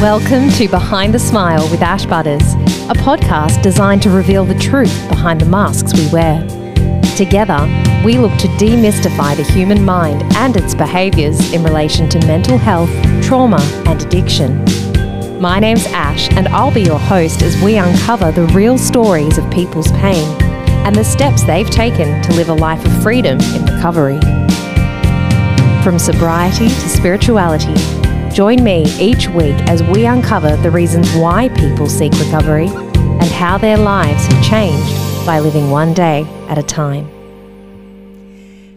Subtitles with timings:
[0.00, 2.54] Welcome to Behind the Smile with Ash Butters,
[2.88, 6.40] a podcast designed to reveal the truth behind the masks we wear.
[7.18, 7.68] Together,
[8.02, 12.88] we look to demystify the human mind and its behaviours in relation to mental health,
[13.22, 14.64] trauma, and addiction.
[15.38, 19.50] My name's Ash, and I'll be your host as we uncover the real stories of
[19.50, 20.26] people's pain
[20.86, 24.18] and the steps they've taken to live a life of freedom in recovery.
[25.84, 27.99] From sobriety to spirituality,
[28.40, 33.58] Join me each week as we uncover the reasons why people seek recovery and how
[33.58, 37.06] their lives have changed by living one day at a time.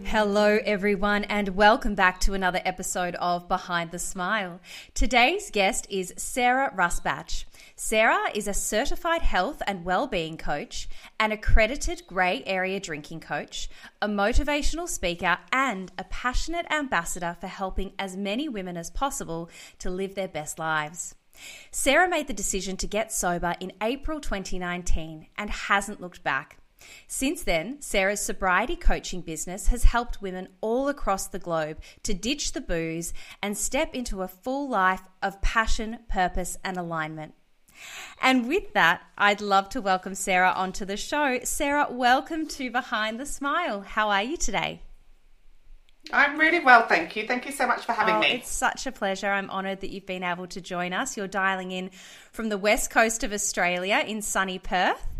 [0.04, 4.60] Hello, everyone, and welcome back to another episode of Behind the Smile.
[4.92, 7.46] Today's guest is Sarah Rusbatch.
[7.76, 10.88] Sarah is a certified health and well-being coach,
[11.18, 13.68] an accredited grey area drinking coach,
[14.00, 19.50] a motivational speaker, and a passionate ambassador for helping as many women as possible
[19.80, 21.16] to live their best lives.
[21.72, 26.58] Sarah made the decision to get sober in April 2019 and hasn't looked back.
[27.08, 32.52] Since then, Sarah's sobriety coaching business has helped women all across the globe to ditch
[32.52, 37.34] the booze and step into a full life of passion, purpose, and alignment.
[38.20, 41.40] And with that, I'd love to welcome Sarah onto the show.
[41.44, 43.82] Sarah, welcome to Behind the Smile.
[43.82, 44.82] How are you today?
[46.12, 47.26] I'm really well, thank you.
[47.26, 48.32] Thank you so much for having oh, me.
[48.32, 49.30] It's such a pleasure.
[49.30, 51.16] I'm honoured that you've been able to join us.
[51.16, 51.90] You're dialing in
[52.30, 55.13] from the west coast of Australia in sunny Perth.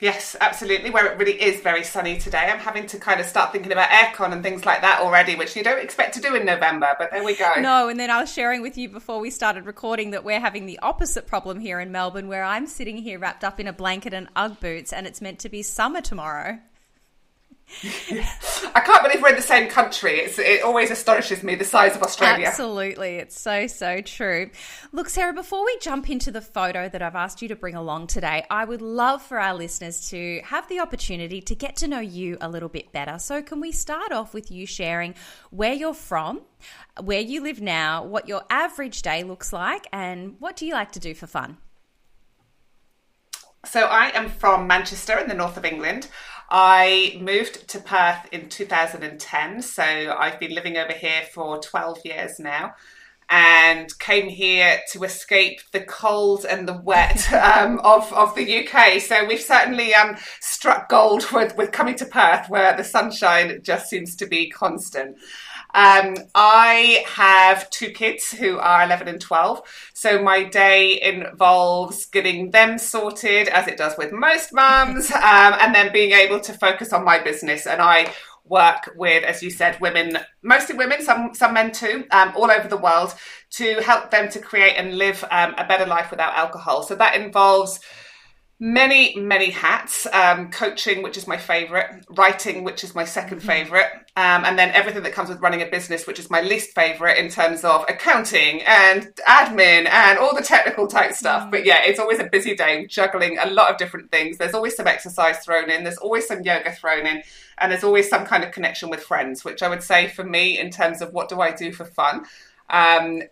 [0.00, 0.88] Yes, absolutely.
[0.88, 2.48] Where it really is very sunny today.
[2.50, 5.54] I'm having to kind of start thinking about aircon and things like that already, which
[5.54, 7.60] you don't expect to do in November, but there we go.
[7.60, 10.64] No, and then I was sharing with you before we started recording that we're having
[10.64, 14.14] the opposite problem here in Melbourne, where I'm sitting here wrapped up in a blanket
[14.14, 16.60] and Ugg boots, and it's meant to be summer tomorrow.
[18.74, 20.18] I can't believe we're in the same country.
[20.18, 22.46] It's, it always astonishes me the size of Australia.
[22.48, 23.16] Absolutely.
[23.16, 24.50] It's so, so true.
[24.92, 28.08] Look, Sarah, before we jump into the photo that I've asked you to bring along
[28.08, 32.00] today, I would love for our listeners to have the opportunity to get to know
[32.00, 33.18] you a little bit better.
[33.18, 35.14] So, can we start off with you sharing
[35.50, 36.42] where you're from,
[37.00, 40.92] where you live now, what your average day looks like, and what do you like
[40.92, 41.58] to do for fun?
[43.64, 46.08] So, I am from Manchester in the north of England.
[46.50, 52.40] I moved to Perth in 2010, so I've been living over here for 12 years
[52.40, 52.74] now
[53.30, 59.00] and came here to escape the cold and the wet um, of, of the UK.
[59.00, 63.88] So we've certainly um, struck gold with, with coming to Perth, where the sunshine just
[63.88, 65.16] seems to be constant.
[65.74, 69.62] Um, I have two kids who are 11 and 12.
[69.94, 75.74] So my day involves getting them sorted, as it does with most mums, um, and
[75.74, 77.66] then being able to focus on my business.
[77.66, 78.12] And I
[78.44, 82.68] work with, as you said, women, mostly women, some some men too, um, all over
[82.68, 83.14] the world,
[83.50, 86.82] to help them to create and live um, a better life without alcohol.
[86.82, 87.80] So that involves
[88.60, 90.06] many many hats.
[90.12, 92.04] Um, coaching which is my favorite.
[92.10, 93.48] Writing which is my second mm-hmm.
[93.48, 93.90] favorite.
[94.16, 97.18] Um, and then everything that comes with running a business which is my least favorite
[97.18, 101.44] in terms of accounting and admin and all the technical type stuff.
[101.44, 101.50] Mm.
[101.50, 104.36] but yeah it's always a busy day juggling a lot of different things.
[104.36, 105.82] There's always some exercise thrown in.
[105.82, 107.22] There's always some yoga thrown in.
[107.58, 110.58] And there's always some kind of connection with friends which i would say for me
[110.58, 112.24] in terms of what do i do for fun
[112.70, 113.22] um,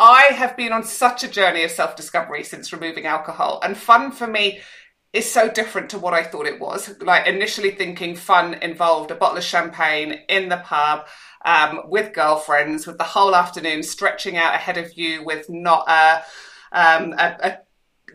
[0.00, 4.12] I have been on such a journey of self discovery since removing alcohol, and fun
[4.12, 4.60] for me
[5.12, 6.94] is so different to what I thought it was.
[7.00, 11.06] Like initially thinking fun involved a bottle of champagne in the pub
[11.44, 16.22] um, with girlfriends, with the whole afternoon stretching out ahead of you with not a,
[16.72, 17.58] um, a, a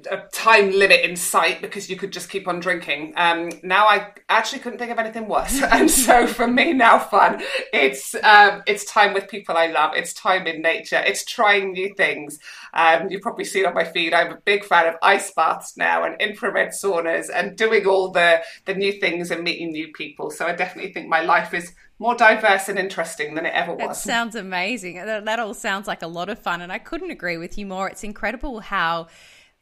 [0.09, 3.14] a time limit in sight because you could just keep on drinking.
[3.16, 7.41] Um, now I actually couldn't think of anything worse, and so for me now, fun.
[7.72, 9.94] It's um, it's time with people I love.
[9.96, 11.02] It's time in nature.
[11.06, 12.40] It's trying new things.
[12.74, 14.14] Um, you've probably seen on my feed.
[14.14, 18.41] I'm a big fan of ice baths now and infrared saunas and doing all the
[18.66, 20.29] the new things and meeting new people.
[20.32, 23.97] So I definitely think my life is more diverse and interesting than it ever was.
[23.97, 24.96] It sounds amazing.
[24.96, 27.66] That, that all sounds like a lot of fun, and I couldn't agree with you
[27.66, 27.88] more.
[27.88, 29.08] It's incredible how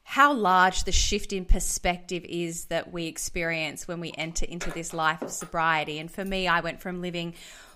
[0.03, 4.93] how large the shift in perspective is that we experience when we enter into this
[4.93, 5.99] life of sobriety.
[5.99, 7.33] And for me, I went from living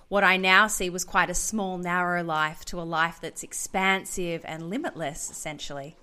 [0.08, 4.42] what I now see was quite a small, narrow life to a life that's expansive
[4.46, 5.96] and limitless, essentially.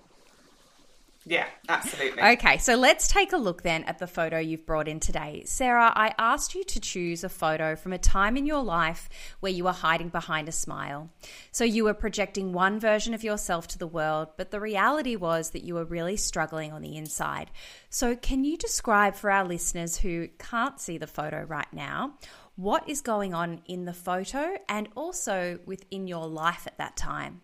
[1.24, 2.20] Yeah, absolutely.
[2.20, 5.44] Okay, so let's take a look then at the photo you've brought in today.
[5.46, 9.08] Sarah, I asked you to choose a photo from a time in your life
[9.40, 11.10] where you were hiding behind a smile.
[11.52, 15.50] So you were projecting one version of yourself to the world, but the reality was
[15.50, 17.50] that you were really struggling on the inside.
[17.88, 22.14] So, can you describe for our listeners who can't see the photo right now
[22.56, 27.40] what is going on in the photo and also within your life at that time?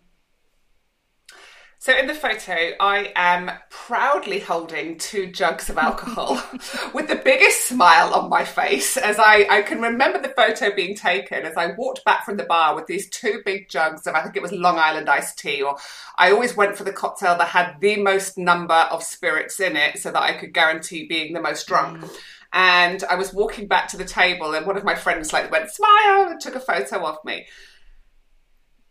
[1.81, 6.33] So in the photo, I am proudly holding two jugs of alcohol
[6.93, 10.93] with the biggest smile on my face as I, I can remember the photo being
[10.93, 14.21] taken as I walked back from the bar with these two big jugs of, I
[14.21, 15.77] think it was Long Island iced tea, or
[16.17, 19.99] I always went for the cocktail that had the most number of spirits in it
[19.99, 22.01] so that I could guarantee being the most drunk.
[22.01, 22.17] Mm.
[22.51, 25.69] And I was walking back to the table and one of my friends like went,
[25.71, 27.45] smile, and took a photo of me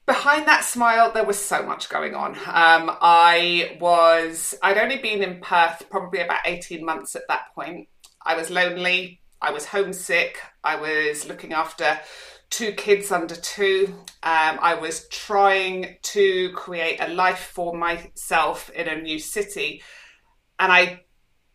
[0.08, 2.34] behind that smile, there was so much going on.
[2.34, 7.88] Um, I was, I'd only been in Perth probably about 18 months at that point.
[8.24, 12.00] I was lonely, I was homesick, I was looking after
[12.50, 13.94] two kids under two.
[14.22, 19.82] Um, I was trying to create a life for myself in a new city,
[20.58, 21.02] and I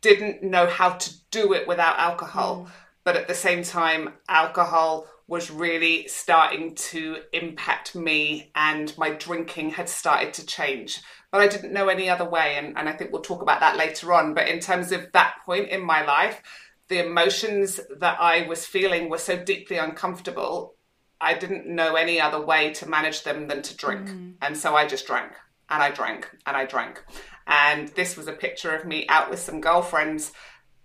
[0.02, 2.66] didn't know how to do it without alcohol.
[2.66, 2.72] Mm.
[3.04, 9.72] But at the same time, alcohol was really starting to impact me and my drinking
[9.72, 11.02] had started to change.
[11.32, 12.58] But I didn't know any other way.
[12.58, 14.34] And, and I think we'll talk about that later on.
[14.34, 16.42] But in terms of that point in my life,
[16.90, 20.76] the emotions that I was feeling were so deeply uncomfortable.
[21.20, 24.10] I didn't know any other way to manage them than to drink.
[24.10, 24.34] Mm.
[24.42, 25.32] And so I just drank
[25.70, 27.04] and I drank and I drank.
[27.48, 30.32] And this was a picture of me out with some girlfriends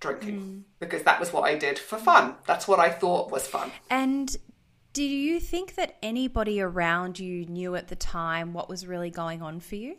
[0.00, 0.62] drinking mm.
[0.78, 2.36] because that was what I did for fun.
[2.46, 3.70] That's what I thought was fun.
[3.90, 4.36] And
[4.92, 9.42] do you think that anybody around you knew at the time what was really going
[9.42, 9.96] on for you?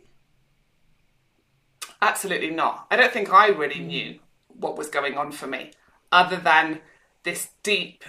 [2.02, 2.86] Absolutely not.
[2.90, 3.86] I don't think I really mm.
[3.86, 4.18] knew
[4.48, 5.72] what was going on for me,
[6.12, 6.80] other than
[7.22, 8.04] this deep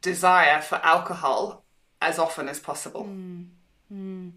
[0.00, 1.64] desire for alcohol
[2.00, 3.04] as often as possible.
[3.04, 3.46] Mm.
[3.92, 4.32] Mm.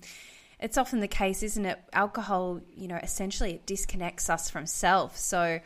[0.60, 1.80] It's often the case, isn't it?
[1.94, 5.18] Alcohol, you know, essentially it disconnects us from self.
[5.18, 5.60] So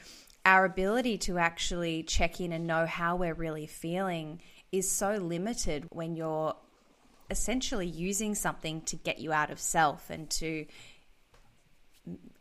[0.50, 4.42] our ability to actually check in and know how we're really feeling
[4.72, 6.56] is so limited when you're
[7.30, 10.66] essentially using something to get you out of self and to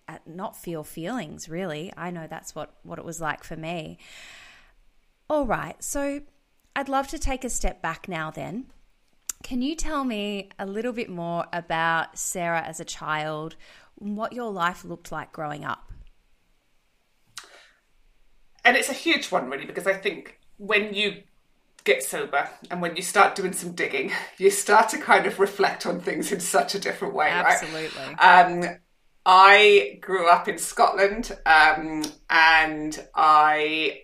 [0.08, 1.92] uh, not feel feelings really.
[1.98, 3.98] I know that's what what it was like for me.
[5.28, 6.22] All right so
[6.76, 8.68] i'd love to take a step back now then.
[9.42, 13.56] Can you tell me a little bit more about sarah as a child
[13.96, 15.88] what your life looked like growing up
[18.64, 21.22] and it's a huge one really because I think when you
[21.84, 25.86] get sober and when you start doing some digging, you start to kind of reflect
[25.86, 27.88] on things in such a different way, Absolutely.
[28.20, 28.46] right?
[28.64, 28.76] Um,
[29.24, 34.02] I grew up in Scotland um, and I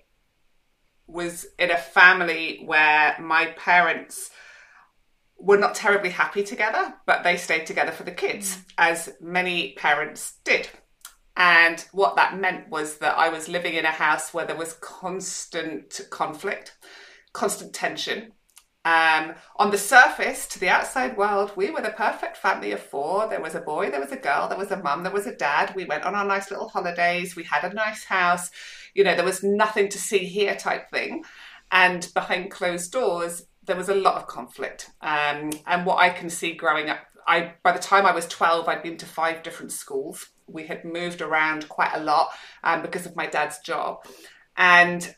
[1.06, 4.30] was in a family where my parents
[5.38, 8.64] were not terribly happy together, but they stayed together for the kids, mm.
[8.78, 10.68] as many parents did.
[11.36, 14.74] And what that meant was that I was living in a house where there was
[14.74, 16.76] constant conflict,
[17.32, 18.32] constant tension.
[18.84, 23.26] Um, on the surface, to the outside world, we were the perfect family of four.
[23.28, 25.34] There was a boy, there was a girl, there was a mum, there was a
[25.34, 25.74] dad.
[25.74, 27.34] We went on our nice little holidays.
[27.34, 28.50] We had a nice house.
[28.94, 31.24] You know, there was nothing to see here type thing.
[31.72, 34.90] And behind closed doors, there was a lot of conflict.
[35.00, 38.68] Um, and what I can see growing up, I by the time I was 12,
[38.68, 42.30] I'd been to five different schools we had moved around quite a lot
[42.62, 44.04] um, because of my dad's job.
[44.56, 45.14] And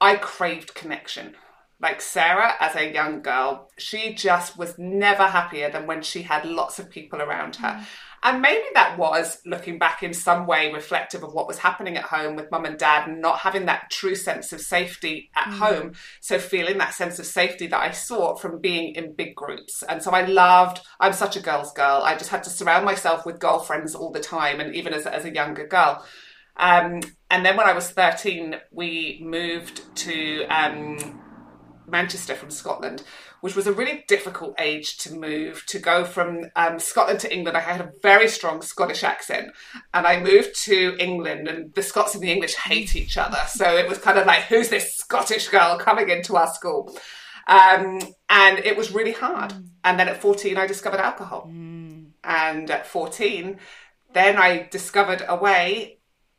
[0.00, 1.34] I craved connection.
[1.80, 6.44] Like Sarah, as a young girl, she just was never happier than when she had
[6.44, 7.80] lots of people around her.
[7.80, 7.84] Mm.
[8.24, 12.04] And maybe that was looking back in some way reflective of what was happening at
[12.04, 15.58] home with mum and dad and not having that true sense of safety at mm.
[15.58, 15.92] home.
[16.22, 19.82] So feeling that sense of safety that I sought from being in big groups.
[19.86, 22.00] And so I loved, I'm such a girl's girl.
[22.02, 25.26] I just had to surround myself with girlfriends all the time and even as, as
[25.26, 26.02] a younger girl.
[26.56, 27.00] Um,
[27.30, 31.20] and then when I was 13, we moved to um,
[31.86, 33.02] Manchester from Scotland,
[33.44, 37.58] which was a really difficult age to move to go from um, Scotland to England.
[37.58, 39.52] I had a very strong Scottish accent,
[39.92, 43.36] and I moved to England, and the Scots and the English hate each other.
[43.48, 46.96] So it was kind of like, who's this Scottish girl coming into our school?
[47.46, 49.50] Um, and it was really hard.
[49.50, 49.68] Mm.
[49.84, 51.46] And then at 14, I discovered alcohol.
[51.46, 52.12] Mm.
[52.24, 53.58] And at 14,
[54.14, 55.98] then I discovered a way,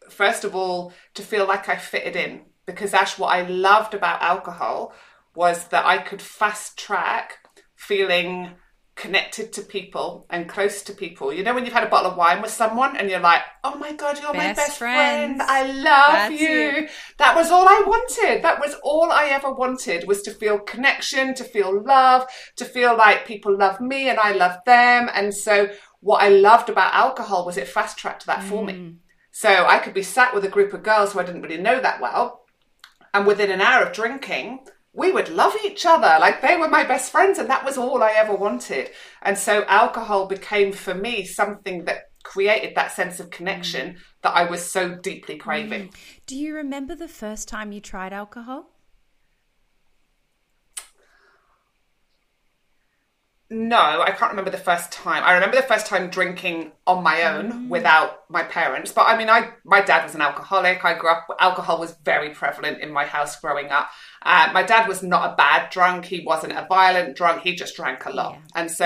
[0.09, 2.45] first of all, to feel like I fitted in.
[2.65, 4.95] Because Ash, what I loved about alcohol
[5.35, 7.39] was that I could fast track
[7.75, 8.51] feeling
[8.95, 11.33] connected to people and close to people.
[11.33, 13.75] You know, when you've had a bottle of wine with someone and you're like, oh
[13.75, 15.37] my God, you're best my best friends.
[15.37, 15.41] friend.
[15.41, 16.49] I love That's you.
[16.49, 16.87] you.
[17.17, 18.41] That was all I wanted.
[18.43, 22.25] That was all I ever wanted was to feel connection, to feel love,
[22.55, 25.09] to feel like people love me and I love them.
[25.13, 25.67] And so
[25.99, 28.49] what I loved about alcohol was it fast tracked that mm.
[28.49, 28.73] for me.
[28.73, 28.95] Mm.
[29.31, 31.81] So I could be sat with a group of girls who I didn't really know
[31.81, 32.45] that well.
[33.13, 34.59] And within an hour of drinking,
[34.95, 36.17] we would love each other.
[36.19, 38.89] Like they were my best friends, and that was all I ever wanted.
[39.21, 43.97] And so alcohol became for me something that created that sense of connection mm.
[44.23, 45.89] that I was so deeply craving.
[45.89, 45.95] Mm.
[46.25, 48.71] Do you remember the first time you tried alcohol?
[53.47, 55.23] No, I can't remember the first time.
[55.23, 57.69] I remember the first time drinking on my own mm.
[57.69, 58.91] without my parents.
[58.91, 60.83] But I mean, I my dad was an alcoholic.
[60.83, 61.27] I grew up.
[61.39, 63.89] Alcohol was very prevalent in my house growing up.
[64.25, 66.05] Uh, my dad was not a bad drunk.
[66.05, 67.43] He wasn't a violent drunk.
[67.43, 68.33] He just drank a lot.
[68.33, 68.61] Yeah.
[68.61, 68.85] And so,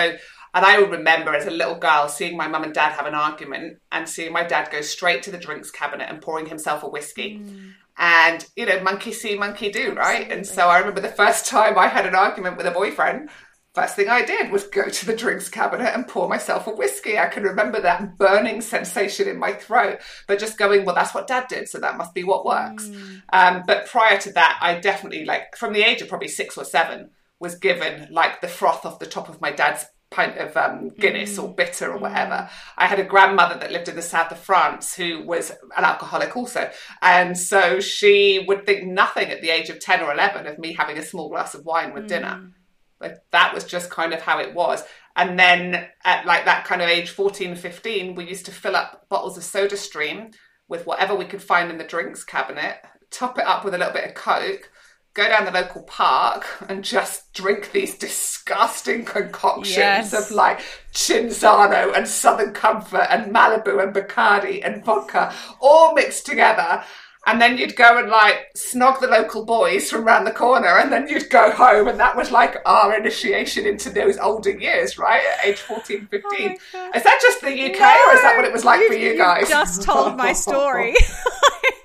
[0.54, 3.80] and I remember as a little girl seeing my mum and dad have an argument
[3.92, 7.40] and seeing my dad go straight to the drinks cabinet and pouring himself a whiskey.
[7.40, 7.72] Mm.
[7.98, 10.22] And you know, monkey see, monkey do, right?
[10.22, 10.36] Absolutely.
[10.36, 13.30] And so I remember the first time I had an argument with a boyfriend
[13.76, 17.20] First thing I did was go to the drinks cabinet and pour myself a whiskey.
[17.20, 21.28] I can remember that burning sensation in my throat, but just going, well, that's what
[21.28, 22.88] dad did, so that must be what works.
[22.88, 23.22] Mm.
[23.32, 26.66] Um, but prior to that, I definitely, like, from the age of probably six or
[26.66, 30.90] seven, was given like the froth off the top of my dad's pint of um,
[30.90, 31.44] Guinness mm.
[31.44, 32.34] or bitter or whatever.
[32.34, 32.50] Mm.
[32.78, 36.36] I had a grandmother that lived in the south of France who was an alcoholic
[36.36, 36.70] also.
[37.02, 40.74] And so she would think nothing at the age of 10 or 11 of me
[40.74, 42.10] having a small glass of wine with mm.
[42.10, 42.52] dinner.
[43.00, 44.84] Like that was just kind of how it was.
[45.16, 49.08] And then at like that kind of age 14, 15, we used to fill up
[49.10, 50.32] bottles of soda stream
[50.68, 52.78] with whatever we could find in the drinks cabinet,
[53.10, 54.72] top it up with a little bit of Coke,
[55.14, 60.14] go down the local park and just drink these disgusting concoctions yes.
[60.14, 60.62] of like
[60.94, 66.84] Cinzano and Southern Comfort and Malibu and Bacardi and vodka all mixed together
[67.26, 70.92] and then you'd go and like snog the local boys from around the corner and
[70.92, 75.22] then you'd go home and that was like our initiation into those older years right?
[75.40, 78.46] At age 14 15 oh is that just the uk no, or is that what
[78.46, 79.50] it was like for you guys?
[79.50, 80.96] just told my story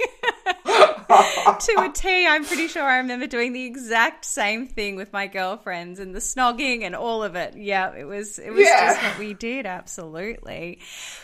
[1.61, 5.27] to a T, I'm pretty sure I remember doing the exact same thing with my
[5.27, 7.57] girlfriends and the snogging and all of it.
[7.57, 8.93] Yeah, it was it was yeah.
[8.93, 10.81] just what we did, absolutely.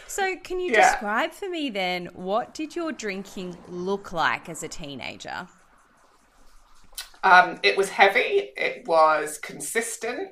[0.07, 0.93] So, can you yeah.
[0.93, 5.49] describe for me then what did your drinking look like as a teenager?
[7.23, 8.51] Um, it was heavy.
[8.57, 10.31] It was consistent.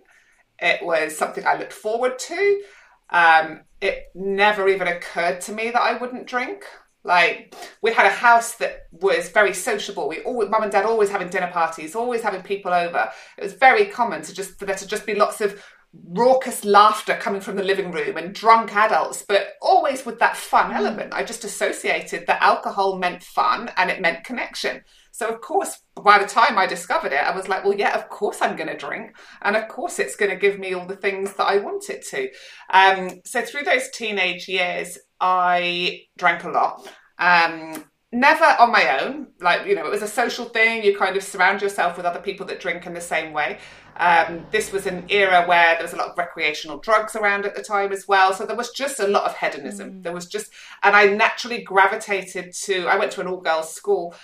[0.58, 2.62] It was something I looked forward to.
[3.10, 6.64] Um, it never even occurred to me that I wouldn't drink.
[7.04, 10.08] Like we had a house that was very sociable.
[10.08, 13.10] We always, mum and dad, always having dinner parties, always having people over.
[13.36, 15.62] It was very common to just for there to just be lots of
[16.04, 20.70] raucous laughter coming from the living room and drunk adults, but always with that fun
[20.70, 20.76] mm.
[20.76, 21.14] element.
[21.14, 24.82] I just associated that alcohol meant fun and it meant connection.
[25.12, 28.08] So, of course, by the time I discovered it, I was like, well, yeah, of
[28.08, 29.16] course I'm going to drink.
[29.42, 32.06] And of course, it's going to give me all the things that I want it
[32.10, 32.28] to.
[32.70, 36.88] Um, so, through those teenage years, I drank a lot.
[37.18, 39.28] Um, never on my own.
[39.40, 40.82] Like, you know, it was a social thing.
[40.82, 43.58] You kind of surround yourself with other people that drink in the same way.
[43.96, 47.56] Um, this was an era where there was a lot of recreational drugs around at
[47.56, 48.32] the time as well.
[48.32, 49.90] So there was just a lot of hedonism.
[49.90, 50.02] Mm.
[50.04, 54.14] There was just, and I naturally gravitated to, I went to an all girls school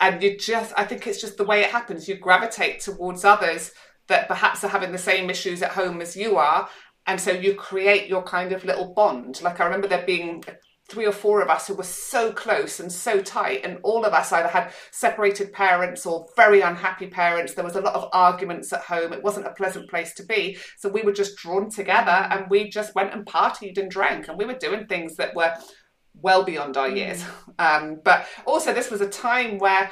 [0.00, 2.08] and you just, I think it's just the way it happens.
[2.08, 3.72] You gravitate towards others
[4.08, 6.68] that perhaps are having the same issues at home as you are
[7.06, 9.42] and so you create your kind of little bond.
[9.42, 10.44] Like i remember there being
[10.88, 14.12] three or four of us who were so close and so tight and all of
[14.12, 17.54] us either had separated parents or very unhappy parents.
[17.54, 19.12] There was a lot of arguments at home.
[19.12, 20.58] It wasn't a pleasant place to be.
[20.76, 24.36] So we were just drawn together and we just went and partied and drank and
[24.36, 25.54] we were doing things that were
[26.14, 27.24] well beyond our years.
[27.58, 29.90] Um, but also this was a time where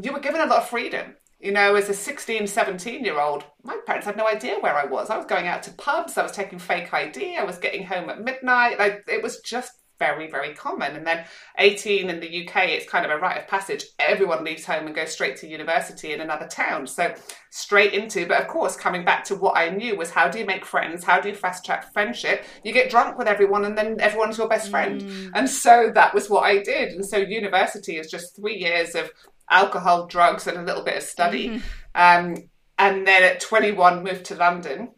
[0.00, 3.44] you were given a lot of freedom you know, as a 16, 17 year old,
[3.62, 5.10] my parents had no idea where I was.
[5.10, 8.08] I was going out to pubs, I was taking fake ID, I was getting home
[8.08, 8.78] at midnight.
[8.78, 10.96] Like, it was just very, very common.
[10.96, 11.24] And then
[11.58, 13.84] 18 in the UK, it's kind of a rite of passage.
[13.98, 16.86] Everyone leaves home and goes straight to university in another town.
[16.86, 17.14] So
[17.50, 20.44] straight into, but of course, coming back to what I knew was how do you
[20.44, 21.04] make friends?
[21.04, 22.44] How do you fast track friendship?
[22.62, 25.00] You get drunk with everyone and then everyone's your best friend.
[25.00, 25.30] Mm.
[25.34, 26.92] And so that was what I did.
[26.92, 29.10] And so university is just three years of
[29.50, 31.48] alcohol, drugs, and a little bit of study.
[31.48, 31.58] Mm-hmm.
[31.94, 34.92] Um, and then at 21, moved to London.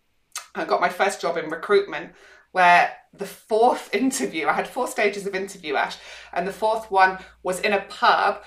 [0.55, 2.13] I got my first job in recruitment
[2.53, 5.97] where the fourth interview, I had four stages of interview, Ash,
[6.33, 8.43] and the fourth one was in a pub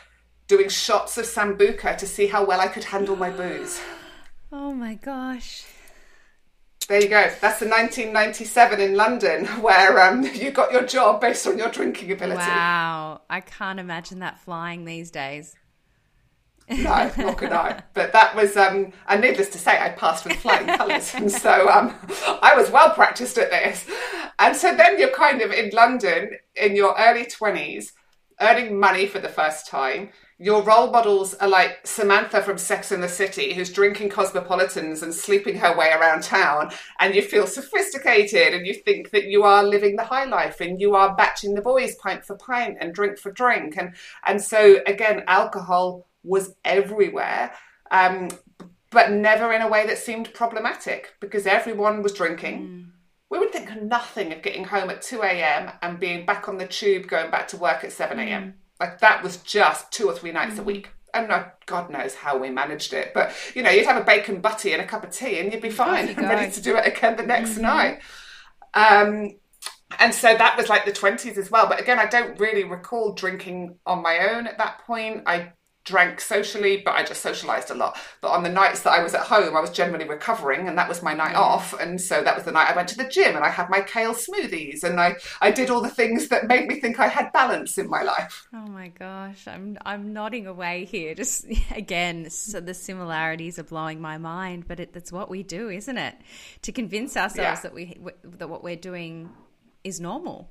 [0.48, 3.82] doing shots of Sambuca to see how well I could handle my booze.
[4.54, 5.64] Oh my gosh.
[6.90, 7.22] There you go.
[7.40, 12.12] That's the 1997 in London where um, you got your job based on your drinking
[12.12, 12.42] ability.
[12.42, 13.22] Wow.
[13.30, 15.56] I can't imagine that flying these days
[16.78, 17.84] no, nor could I.
[17.94, 21.14] But that was, um, and needless to say, I passed with flying colours.
[21.14, 21.96] And so um,
[22.42, 23.86] I was well practiced at this.
[24.40, 27.92] And so then you're kind of in London in your early 20s,
[28.40, 30.10] earning money for the first time.
[30.38, 35.14] your role models are like Samantha from Sex and the City, who's drinking cosmopolitans and
[35.14, 39.64] sleeping her way around town, and you feel sophisticated and you think that you are
[39.64, 43.20] living the high life and you are batching the boys pint for pint and drink
[43.20, 43.78] for drink.
[43.78, 43.94] And
[44.26, 47.54] and so again, alcohol was everywhere.
[47.90, 48.30] Um,
[48.92, 52.68] but never in a way that seemed problematic because everyone was drinking.
[52.68, 52.86] Mm.
[53.30, 55.72] We would think nothing of getting home at 2 a.m.
[55.82, 58.44] and being back on the tube going back to work at 7 a.m.
[58.44, 58.54] Mm.
[58.82, 60.62] Like that was just two or three nights mm-hmm.
[60.62, 60.90] a week.
[61.14, 63.14] And God knows how we managed it.
[63.14, 65.62] But, you know, you'd have a bacon butty and a cup of tea and you'd
[65.62, 67.62] be fine and ready to do it again the next mm-hmm.
[67.62, 68.00] night.
[68.74, 69.32] Um,
[70.00, 71.68] and so that was like the 20s as well.
[71.68, 75.24] But again, I don't really recall drinking on my own at that point.
[75.26, 77.98] I drank socially, but I just socialized a lot.
[78.22, 80.88] But on the nights that I was at home, I was generally recovering, and that
[80.88, 81.40] was my night mm.
[81.40, 81.74] off.
[81.80, 83.82] And so that was the night I went to the gym and I had my
[83.82, 87.34] kale smoothies and I, I did all the things that made me think I had
[87.34, 88.48] balance in my life.
[88.54, 91.16] Oh my gosh, I'm I'm nodding away here.
[91.16, 91.46] Just
[91.76, 95.98] again, so the similarities are blowing my mind, but it, that's what we do, isn't
[95.98, 96.16] it?
[96.64, 97.62] To convince ourselves yeah.
[97.62, 99.30] that we that what we're doing
[99.84, 100.50] is normal.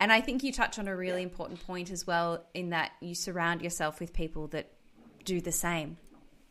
[0.00, 3.14] And I think you touch on a really important point as well in that you
[3.14, 4.70] surround yourself with people that
[5.24, 5.96] do the same.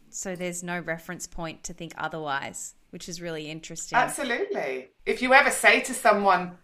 [0.09, 3.97] So there's no reference point to think otherwise, which is really interesting.
[3.97, 4.89] Absolutely.
[5.05, 6.57] If you ever say to someone,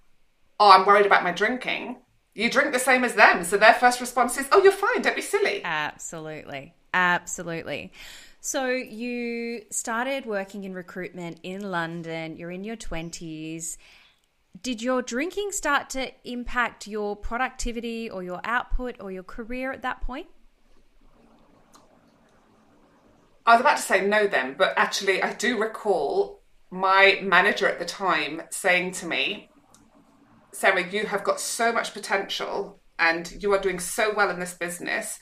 [0.59, 1.97] Oh, I'm worried about my drinking,
[2.35, 3.43] you drink the same as them.
[3.43, 5.01] So their first response is, Oh, you're fine.
[5.01, 5.61] Don't be silly.
[5.63, 6.73] Absolutely.
[6.93, 7.91] Absolutely.
[8.41, 13.77] So you started working in recruitment in London, you're in your 20s
[14.60, 19.81] did your drinking start to impact your productivity or your output or your career at
[19.81, 20.27] that point?
[23.46, 27.79] I was about to say no then, but actually, I do recall my manager at
[27.79, 29.50] the time saying to me,
[30.51, 34.53] Sarah, you have got so much potential and you are doing so well in this
[34.53, 35.20] business,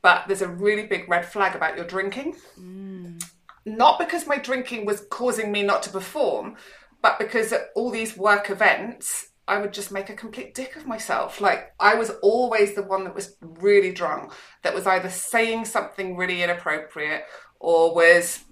[0.00, 2.36] but there's a really big red flag about your drinking.
[2.58, 3.22] Mm.
[3.66, 6.56] Not because my drinking was causing me not to perform,
[7.02, 10.86] but because at all these work events, I would just make a complete dick of
[10.86, 11.40] myself.
[11.40, 14.32] Like I was always the one that was really drunk,
[14.62, 17.24] that was either saying something really inappropriate
[17.58, 18.44] or was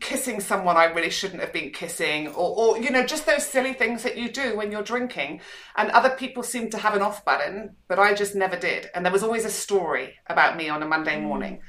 [0.00, 3.74] kissing someone I really shouldn't have been kissing, or, or, you know, just those silly
[3.74, 5.42] things that you do when you're drinking.
[5.76, 8.88] And other people seem to have an off button, but I just never did.
[8.94, 11.24] And there was always a story about me on a Monday mm.
[11.24, 11.60] morning.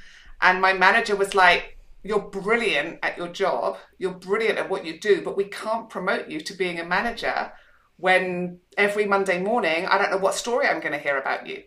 [0.41, 4.99] And my manager was like, you're brilliant at your job, you're brilliant at what you
[4.99, 7.51] do, but we can't promote you to being a manager
[7.97, 11.63] when every Monday morning I don't know what story I'm going to hear about you.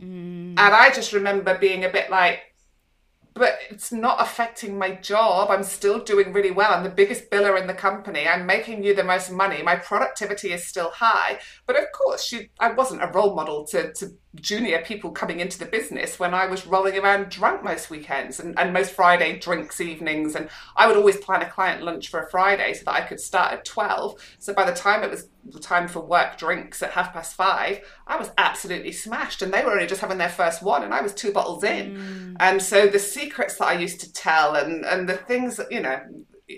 [0.00, 0.58] Mm.
[0.58, 2.40] And I just remember being a bit like,
[3.34, 5.50] but it's not affecting my job.
[5.50, 6.72] I'm still doing really well.
[6.72, 8.26] I'm the biggest biller in the company.
[8.26, 9.62] I'm making you the most money.
[9.62, 11.38] My productivity is still high.
[11.64, 14.10] But of course, she, I wasn't a role model to, to
[14.40, 18.58] junior people coming into the business when I was rolling around drunk most weekends and,
[18.58, 20.34] and most Friday drinks evenings.
[20.34, 23.20] And I would always plan a client lunch for a Friday so that I could
[23.20, 24.20] start at 12.
[24.38, 27.80] So by the time it was the time for work drinks at half past five,
[28.06, 29.42] I was absolutely smashed.
[29.42, 31.96] And they were only just having their first one and I was two bottles in.
[31.96, 32.36] Mm.
[32.40, 35.80] And so the secrets that I used to tell and, and the things that, you
[35.80, 36.00] know,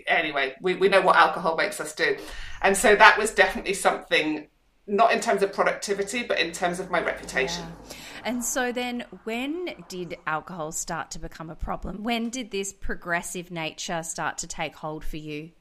[0.06, 2.16] anyway, we, we know what alcohol makes us do.
[2.62, 4.48] And so that was definitely something
[4.90, 7.64] not in terms of productivity, but in terms of my reputation.
[7.64, 7.96] Yeah.
[8.24, 12.02] And so then, when did alcohol start to become a problem?
[12.02, 15.52] When did this progressive nature start to take hold for you?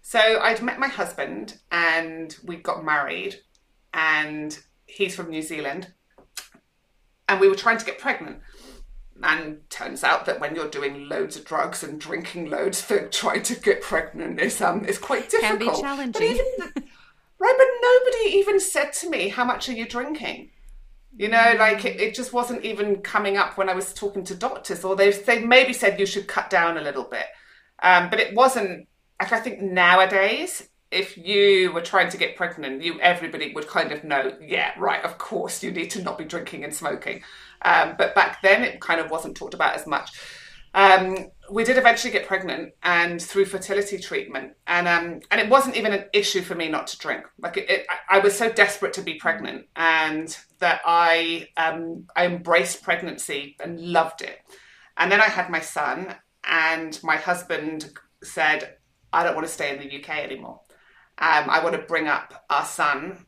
[0.00, 3.40] So I'd met my husband and we got married,
[3.92, 5.92] and he's from New Zealand,
[7.28, 8.40] and we were trying to get pregnant.
[9.22, 13.42] And turns out that when you're doing loads of drugs and drinking loads, for trying
[13.44, 15.58] to get pregnant is um is quite difficult.
[15.58, 16.38] Can be challenging.
[17.38, 20.50] Right, but nobody even said to me, How much are you drinking?
[21.16, 21.58] You know, mm.
[21.58, 24.96] like it, it, just wasn't even coming up when I was talking to doctors, or
[24.96, 27.26] they they maybe said you should cut down a little bit,
[27.82, 28.86] um, but it wasn't.
[29.18, 33.92] Like I think nowadays, if you were trying to get pregnant, you everybody would kind
[33.92, 37.22] of know, yeah, right, of course you need to not be drinking and smoking.
[37.62, 40.10] Um, but back then, it kind of wasn't talked about as much.
[40.74, 44.52] Um, we did eventually get pregnant and through fertility treatment.
[44.66, 47.24] And um, and it wasn't even an issue for me not to drink.
[47.38, 52.26] Like it, it, I was so desperate to be pregnant and that I um, I
[52.26, 54.38] embraced pregnancy and loved it.
[54.96, 58.76] And then I had my son and my husband said
[59.12, 60.60] I don't want to stay in the UK anymore.
[61.18, 63.25] Um, I want to bring up our son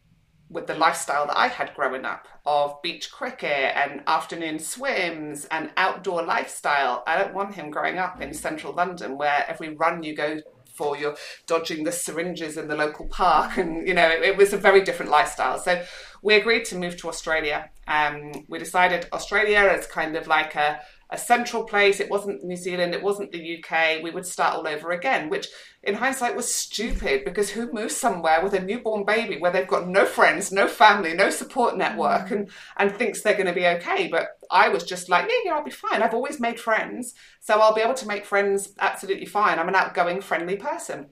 [0.51, 5.71] with the lifestyle that I had growing up of beach cricket and afternoon swims and
[5.77, 7.03] outdoor lifestyle.
[7.07, 10.41] I don't want him growing up in central London where every run you go
[10.79, 14.53] for you're dodging the syringes in the local park and you know it, it was
[14.53, 15.85] a very different lifestyle so
[16.23, 20.81] we agreed to move to australia um, we decided australia as kind of like a
[21.11, 22.01] a central place.
[22.01, 24.03] It wasn't New Zealand, it wasn't the UK.
[24.03, 25.49] We would start all over again, which
[25.83, 29.89] in hindsight was stupid because who moves somewhere with a newborn baby where they've got
[29.89, 32.33] no friends, no family, no support network mm.
[32.33, 34.09] and, and thinks they're going to be okay?
[34.09, 36.03] But I was just like, yeah, yeah, I'll be fine.
[36.03, 39.59] I've always made friends, so I'll be able to make friends absolutely fine.
[39.59, 41.11] I'm an outgoing, friendly person.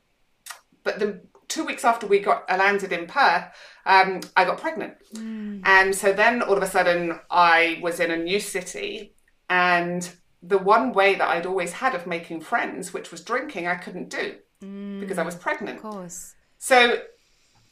[0.84, 3.44] But the two weeks after we got landed in Perth,
[3.86, 4.94] um, I got pregnant.
[5.14, 5.62] Mm.
[5.64, 9.15] And so then all of a sudden I was in a new city
[9.48, 10.08] and
[10.42, 14.10] the one way that I'd always had of making friends, which was drinking, I couldn't
[14.10, 15.78] do mm, because I was pregnant.
[15.78, 16.34] Of course.
[16.58, 17.02] So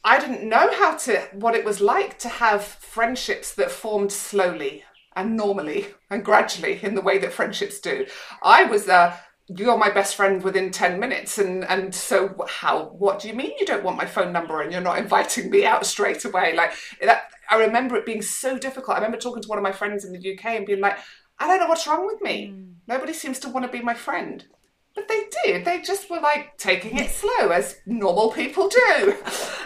[0.03, 4.83] I didn't know how to what it was like to have friendships that formed slowly
[5.15, 8.05] and normally and gradually in the way that friendships do.
[8.43, 13.19] I was a you're my best friend within 10 minutes and and so how what
[13.19, 15.85] do you mean you don't want my phone number and you're not inviting me out
[15.85, 19.59] straight away like that i remember it being so difficult i remember talking to one
[19.59, 20.97] of my friends in the uk and being like
[21.39, 22.53] I don't know what's wrong with me.
[22.53, 22.73] Mm.
[22.87, 24.45] Nobody seems to want to be my friend.
[24.93, 25.65] But they did.
[25.65, 29.15] They just were like taking it slow, as normal people do.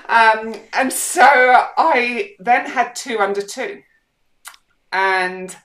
[0.09, 3.83] Um, and so I then had two under two.
[4.91, 5.55] And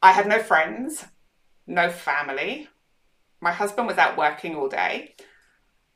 [0.00, 1.04] I had no friends,
[1.66, 2.68] no family.
[3.42, 5.14] My husband was out working all day.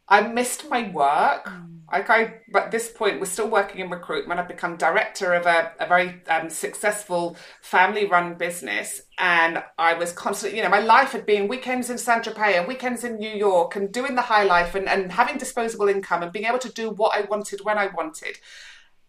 [0.08, 1.46] I missed my work.
[1.46, 1.72] Mm.
[1.90, 4.40] Like I, at this point, was still working in recruitment.
[4.40, 10.58] I've become director of a, a very um, successful family-run business, and I was constantly,
[10.58, 13.76] you know, my life had been weekends in Saint Tropez and weekends in New York,
[13.76, 16.90] and doing the high life, and, and having disposable income, and being able to do
[16.90, 18.38] what I wanted when I wanted.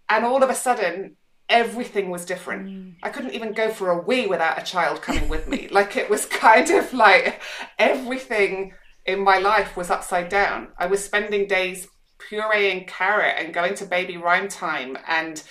[0.08, 1.18] And all of a sudden,
[1.50, 2.68] everything was different.
[2.68, 2.96] Mm.
[3.02, 5.68] I couldn't even go for a wee without a child coming with me.
[5.72, 7.42] like it was kind of like
[7.80, 8.74] everything
[9.08, 10.68] in my life was upside down.
[10.78, 11.88] I was spending days
[12.20, 15.42] pureeing carrot and going to baby rhyme time and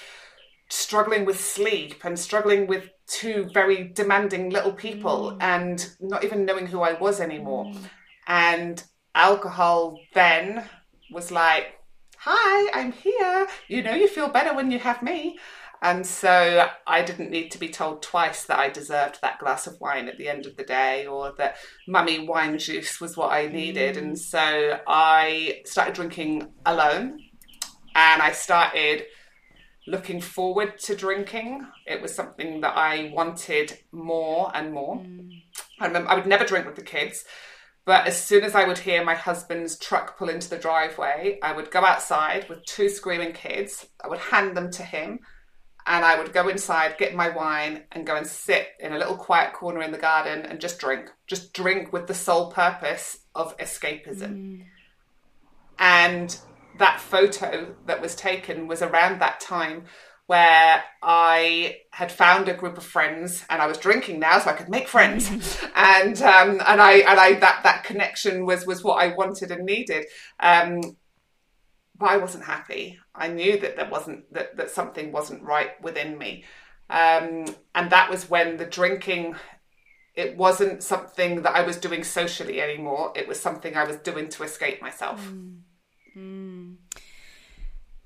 [0.68, 5.38] struggling with sleep and struggling with two very demanding little people mm.
[5.40, 7.66] and not even knowing who I was anymore.
[7.66, 7.90] Mm.
[8.26, 10.64] And alcohol then
[11.10, 11.72] was like,
[12.18, 13.46] Hi, I'm here.
[13.68, 15.38] You know, you feel better when you have me.
[15.86, 19.80] And so I didn't need to be told twice that I deserved that glass of
[19.80, 23.46] wine at the end of the day or that mummy wine juice was what I
[23.46, 23.94] needed.
[23.94, 23.98] Mm.
[23.98, 27.20] And so I started drinking alone
[27.94, 29.04] and I started
[29.86, 31.64] looking forward to drinking.
[31.86, 34.96] It was something that I wanted more and more.
[34.96, 35.40] Mm.
[35.78, 37.24] I remember I would never drink with the kids.
[37.84, 41.52] But as soon as I would hear my husband's truck pull into the driveway, I
[41.52, 43.86] would go outside with two screaming kids.
[44.02, 45.20] I would hand them to him
[45.86, 49.16] and I would go inside, get my wine, and go and sit in a little
[49.16, 51.10] quiet corner in the garden and just drink.
[51.26, 54.32] Just drink with the sole purpose of escapism.
[54.32, 54.64] Mm.
[55.78, 56.38] And
[56.78, 59.84] that photo that was taken was around that time
[60.26, 64.54] where I had found a group of friends and I was drinking now so I
[64.54, 65.30] could make friends
[65.76, 69.64] and um, and I and I that that connection was was what I wanted and
[69.64, 70.06] needed
[70.40, 70.80] um,
[71.98, 72.98] but I wasn't happy.
[73.16, 76.44] I knew that there wasn't that, that something wasn't right within me.
[76.88, 79.34] Um, and that was when the drinking
[80.14, 83.12] it wasn't something that I was doing socially anymore.
[83.14, 85.22] It was something I was doing to escape myself.
[85.22, 85.58] Mm.
[86.16, 86.76] Mm.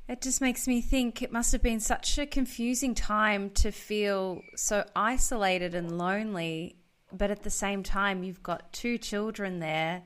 [0.08, 4.42] It just makes me think it must have been such a confusing time to feel
[4.56, 6.78] so isolated and lonely,
[7.12, 10.02] but at the same time, you've got two children there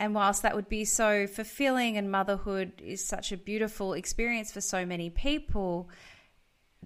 [0.00, 4.62] and whilst that would be so fulfilling and motherhood is such a beautiful experience for
[4.62, 5.90] so many people,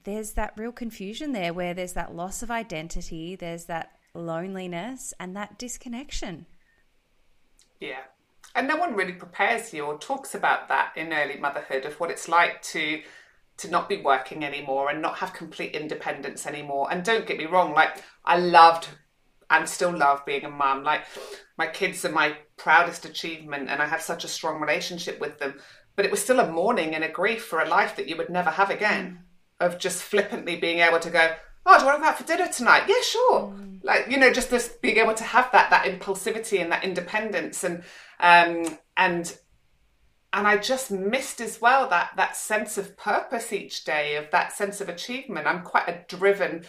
[0.03, 5.37] there's that real confusion there where there's that loss of identity, there's that loneliness and
[5.37, 6.47] that disconnection.
[7.81, 8.03] Yeah.
[8.57, 12.11] And no one really prepares you or talks about that in early motherhood of what
[12.11, 13.01] it's like to
[13.57, 16.89] to not be working anymore and not have complete independence anymore.
[16.91, 18.89] And don't get me wrong, like I loved
[19.49, 20.83] and still love being a mum.
[20.83, 21.05] Like
[21.57, 25.61] my kids are my proudest achievement and I have such a strong relationship with them.
[25.97, 28.31] But it was still a mourning and a grief for a life that you would
[28.31, 29.21] never have again.
[29.61, 31.35] Of just flippantly being able to go,
[31.67, 32.85] Oh, do you want to go out for dinner tonight?
[32.89, 33.41] Yeah, sure.
[33.43, 33.81] Mm.
[33.83, 37.65] Like, you know, just this being able to have that that impulsivity and that independence
[37.65, 37.83] and
[38.21, 39.39] um and
[40.33, 44.53] and I just missed as well that that sense of purpose each day, of that
[44.53, 45.47] sense of achievement.
[45.47, 46.65] I'm quite a driven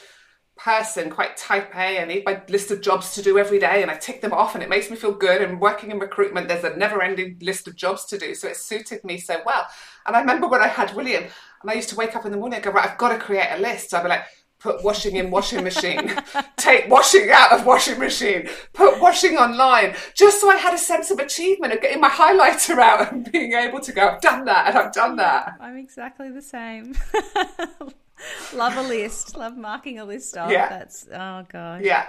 [0.58, 2.00] person, quite type A.
[2.00, 4.56] I need my list of jobs to do every day and I tick them off
[4.56, 5.42] and it makes me feel good.
[5.42, 8.34] And working in recruitment, there's a never ending list of jobs to do.
[8.36, 9.68] So it suited me so well.
[10.06, 11.24] And I remember when I had William
[11.62, 13.18] and I used to wake up in the morning and go, right, I've got to
[13.18, 13.90] create a list.
[13.90, 14.26] So I'd be like,
[14.60, 16.16] put washing in washing machine,
[16.58, 21.12] take washing out of washing machine, put washing online, just so I had a sense
[21.12, 24.68] of achievement of getting my highlighter out and being able to go, I've done that
[24.68, 25.58] and I've done that.
[25.60, 26.96] I'm exactly the same.
[28.54, 30.52] love a list, love marking a list off.
[30.52, 30.70] Yeah.
[30.70, 31.82] That's, oh gosh.
[31.84, 32.08] Yeah.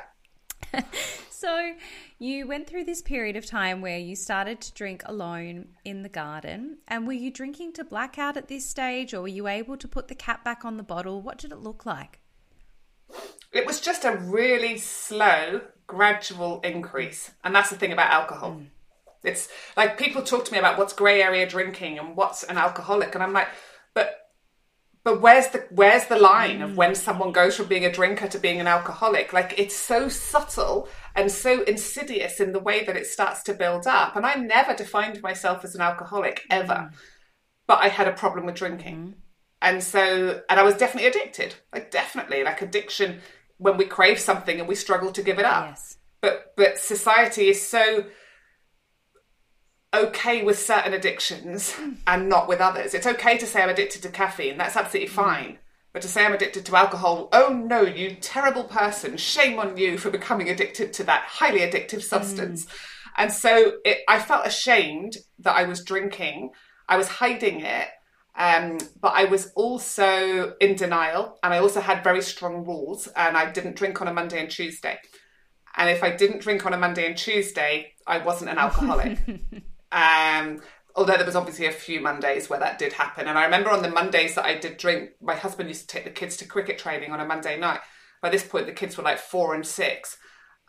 [1.38, 1.74] So
[2.18, 6.08] you went through this period of time where you started to drink alone in the
[6.08, 6.78] garden.
[6.88, 10.08] And were you drinking to blackout at this stage or were you able to put
[10.08, 11.20] the cap back on the bottle?
[11.20, 12.20] What did it look like?
[13.52, 17.32] It was just a really slow, gradual increase.
[17.44, 18.52] And that's the thing about alcohol.
[18.52, 18.68] Mm.
[19.22, 23.14] It's like people talk to me about what's grey area drinking and what's an alcoholic.
[23.14, 23.48] And I'm like,
[25.06, 26.96] but where's the where's the line of when mm.
[26.96, 29.32] someone goes from being a drinker to being an alcoholic?
[29.32, 33.86] Like it's so subtle and so insidious in the way that it starts to build
[33.86, 34.16] up.
[34.16, 36.90] And I never defined myself as an alcoholic ever.
[36.90, 36.92] Mm.
[37.68, 38.96] But I had a problem with drinking.
[38.96, 39.10] Mm-hmm.
[39.62, 41.54] And so and I was definitely addicted.
[41.72, 43.20] Like definitely like addiction
[43.58, 45.68] when we crave something and we struggle to give it up.
[45.68, 45.98] Yes.
[46.20, 48.06] But but society is so
[49.96, 51.92] okay with certain addictions hmm.
[52.06, 52.94] and not with others.
[52.94, 54.58] It's okay to say I'm addicted to caffeine.
[54.58, 55.16] That's absolutely hmm.
[55.16, 55.58] fine.
[55.92, 59.96] But to say I'm addicted to alcohol, oh no, you terrible person, shame on you
[59.96, 62.00] for becoming addicted to that highly addictive hmm.
[62.00, 62.66] substance.
[63.16, 66.50] And so it, I felt ashamed that I was drinking.
[66.88, 67.88] I was hiding it.
[68.38, 73.34] Um, but I was also in denial and I also had very strong rules and
[73.34, 74.98] I didn't drink on a Monday and Tuesday.
[75.76, 79.18] And if I didn't drink on a Monday and Tuesday, I wasn't an alcoholic.
[79.96, 80.60] um,
[80.94, 83.26] although there was obviously a few Mondays where that did happen.
[83.26, 86.04] And I remember on the Mondays that I did drink, my husband used to take
[86.04, 87.80] the kids to cricket training on a Monday night.
[88.20, 90.18] By this point, the kids were like four and six.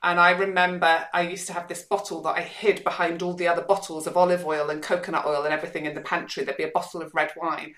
[0.01, 3.47] And I remember I used to have this bottle that I hid behind all the
[3.49, 6.43] other bottles of olive oil and coconut oil and everything in the pantry.
[6.43, 7.73] There'd be a bottle of red wine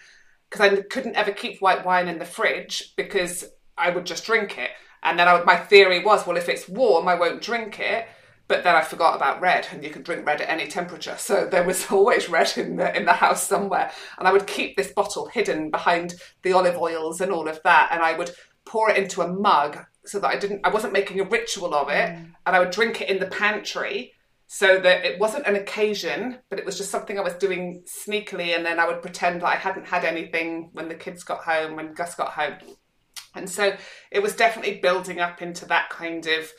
[0.50, 3.46] because I couldn't ever keep white wine in the fridge because
[3.78, 4.72] I would just drink it.
[5.02, 8.06] And then I my theory was, well, if it's warm, I won't drink it.
[8.50, 11.16] But then I forgot about red, and you can drink red at any temperature.
[11.18, 14.76] So there was always red in the in the house somewhere, and I would keep
[14.76, 18.32] this bottle hidden behind the olive oils and all of that, and I would
[18.66, 21.90] pour it into a mug so that I didn't, I wasn't making a ritual of
[21.90, 22.32] it, mm.
[22.46, 24.14] and I would drink it in the pantry
[24.48, 28.56] so that it wasn't an occasion, but it was just something I was doing sneakily,
[28.56, 31.76] and then I would pretend that I hadn't had anything when the kids got home,
[31.76, 32.56] when Gus got home.
[33.36, 33.76] And so
[34.10, 36.52] it was definitely building up into that kind of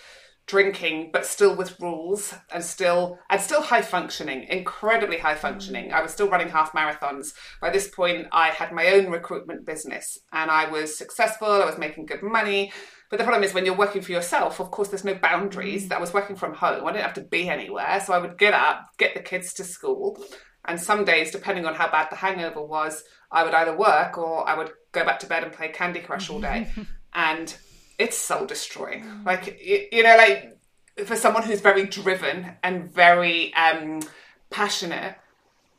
[0.50, 5.38] drinking, but still with rules and still and still high functioning, incredibly high mm.
[5.38, 5.92] functioning.
[5.92, 7.34] I was still running half marathons.
[7.60, 11.78] By this point, I had my own recruitment business and I was successful, I was
[11.78, 12.72] making good money.
[13.10, 15.88] But the problem is when you're working for yourself, of course, there's no boundaries.
[15.88, 15.96] Mm.
[15.96, 16.84] I was working from home.
[16.84, 18.02] I didn't have to be anywhere.
[18.04, 20.22] So I would get up, get the kids to school.
[20.64, 24.48] And some days, depending on how bad the hangover was, I would either work or
[24.48, 26.70] I would go back to bed and play Candy Crush all day.
[27.14, 27.54] and
[28.00, 29.04] it's soul destroying.
[29.04, 29.26] Mm.
[29.26, 30.58] Like, you, you know, like
[31.04, 34.00] for someone who's very driven and very um,
[34.50, 35.16] passionate,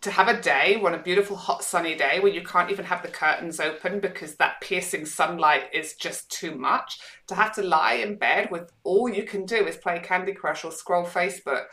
[0.02, 3.04] to have a day, on a beautiful hot sunny day where you can't even have
[3.04, 7.94] the curtains open because that piercing sunlight is just too much, to have to lie
[7.94, 11.66] in bed with all you can do is play Candy Crush or scroll Facebook,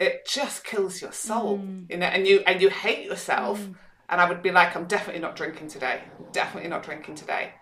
[0.00, 1.90] it just kills your soul, mm.
[1.90, 3.60] you know, and you and you hate yourself.
[3.60, 3.74] Mm.
[4.08, 6.02] And I would be like, I'm definitely not drinking today.
[6.32, 7.52] Definitely not drinking today.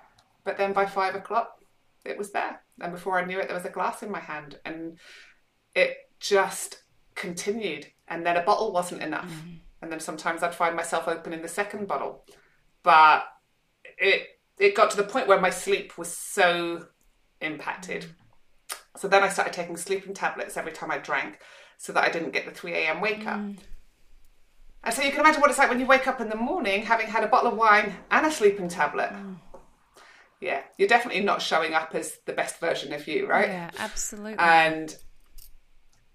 [0.44, 1.61] But then by five o'clock,
[2.04, 2.62] it was there.
[2.80, 4.58] And before I knew it, there was a glass in my hand.
[4.64, 4.98] And
[5.74, 6.82] it just
[7.14, 7.86] continued.
[8.08, 9.30] And then a bottle wasn't enough.
[9.30, 9.56] Mm-hmm.
[9.82, 12.24] And then sometimes I'd find myself opening the second bottle.
[12.82, 13.24] But
[13.98, 14.26] it
[14.58, 16.86] it got to the point where my sleep was so
[17.40, 18.02] impacted.
[18.02, 18.82] Mm-hmm.
[18.96, 21.38] So then I started taking sleeping tablets every time I drank
[21.78, 23.00] so that I didn't get the 3 a.m.
[23.00, 23.40] wake up.
[23.40, 23.58] Mm.
[24.84, 26.82] And so you can imagine what it's like when you wake up in the morning
[26.82, 29.10] having had a bottle of wine and a sleeping tablet.
[29.10, 29.36] Mm.
[30.42, 33.48] Yeah, you're definitely not showing up as the best version of you, right?
[33.48, 34.34] Yeah, absolutely.
[34.40, 34.92] And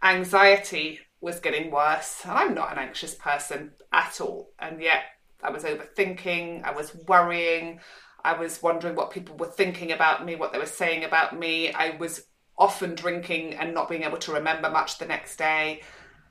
[0.04, 2.24] anxiety was getting worse.
[2.26, 4.52] And I'm not an anxious person at all.
[4.60, 5.04] And yet
[5.42, 7.80] I was overthinking, I was worrying,
[8.22, 11.72] I was wondering what people were thinking about me, what they were saying about me.
[11.72, 12.24] I was
[12.58, 15.84] often drinking and not being able to remember much the next day.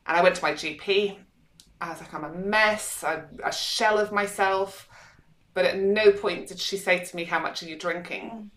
[0.07, 1.17] And I went to my GP.
[1.81, 4.87] I was like, I'm a mess, I'm a shell of myself.
[5.57, 8.51] But at no point did she say to me, How much are you drinking?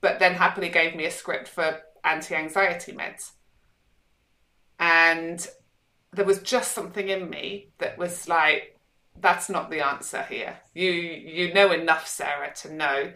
[0.00, 3.32] But then happily gave me a script for anti anxiety meds.
[4.78, 5.46] And
[6.14, 8.78] there was just something in me that was like,
[9.20, 10.56] that's not the answer here.
[10.72, 13.12] You you know enough, Sarah, to know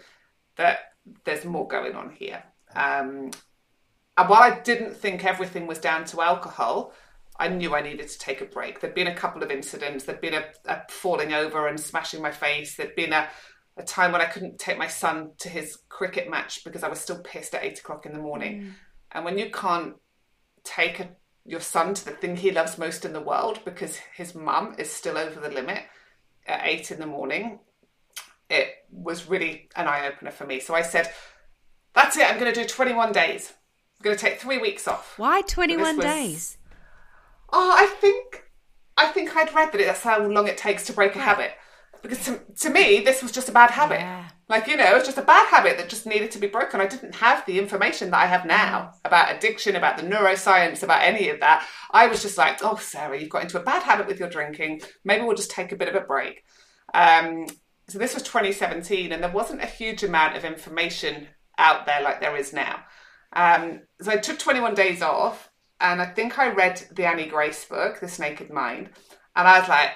[0.56, 0.80] that
[1.24, 2.42] there's more going on here.
[2.74, 3.30] Um,
[4.18, 6.92] and while I didn't think everything was down to alcohol,
[7.38, 8.80] I knew I needed to take a break.
[8.80, 10.04] There'd been a couple of incidents.
[10.04, 12.76] There'd been a, a falling over and smashing my face.
[12.76, 13.28] There'd been a
[13.76, 17.00] a time when I couldn't take my son to his cricket match because I was
[17.00, 18.62] still pissed at eight o'clock in the morning.
[18.62, 18.72] Mm.
[19.12, 19.94] And when you can't
[20.64, 21.08] take a,
[21.44, 24.90] your son to the thing he loves most in the world because his mum is
[24.90, 25.84] still over the limit
[26.46, 27.60] at eight in the morning,
[28.50, 30.60] it was really an eye opener for me.
[30.60, 31.10] So I said,
[31.94, 33.52] That's it, I'm going to do 21 days.
[33.98, 35.18] I'm going to take three weeks off.
[35.18, 36.58] Why 21 was- days?
[37.52, 38.44] Oh, I think
[38.96, 41.52] I think I'd read that it, that's how long it takes to break a habit.
[42.02, 44.00] Because to, to me, this was just a bad habit.
[44.00, 44.28] Yeah.
[44.48, 46.80] Like, you know, it was just a bad habit that just needed to be broken.
[46.80, 51.02] I didn't have the information that I have now about addiction, about the neuroscience, about
[51.02, 51.66] any of that.
[51.92, 54.82] I was just like, oh, Sarah, you've got into a bad habit with your drinking.
[55.04, 56.44] Maybe we'll just take a bit of a break.
[56.92, 57.46] Um,
[57.88, 62.20] so this was 2017, and there wasn't a huge amount of information out there like
[62.20, 62.80] there is now.
[63.32, 65.51] Um, so I took 21 days off,
[65.82, 68.90] and I think I read the Annie Grace book, This Naked Mind,
[69.36, 69.90] and I was like,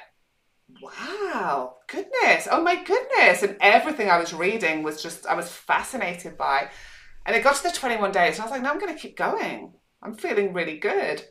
[0.83, 3.43] wow, goodness, oh my goodness.
[3.43, 6.69] And everything I was reading was just, I was fascinated by.
[7.25, 9.01] And it got to the 21 days, and I was like, no, I'm going to
[9.01, 9.75] keep going.
[10.03, 11.25] I'm feeling really good.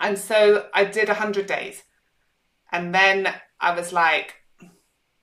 [0.00, 1.82] And so I did 100 days.
[2.70, 4.34] And then I was like,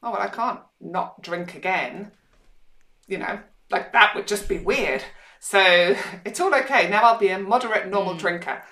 [0.03, 2.11] oh, well, I can't not drink again.
[3.07, 3.39] You know,
[3.71, 5.03] like that would just be weird.
[5.39, 6.89] So it's all okay.
[6.89, 8.63] Now I'll be a moderate, normal drinker.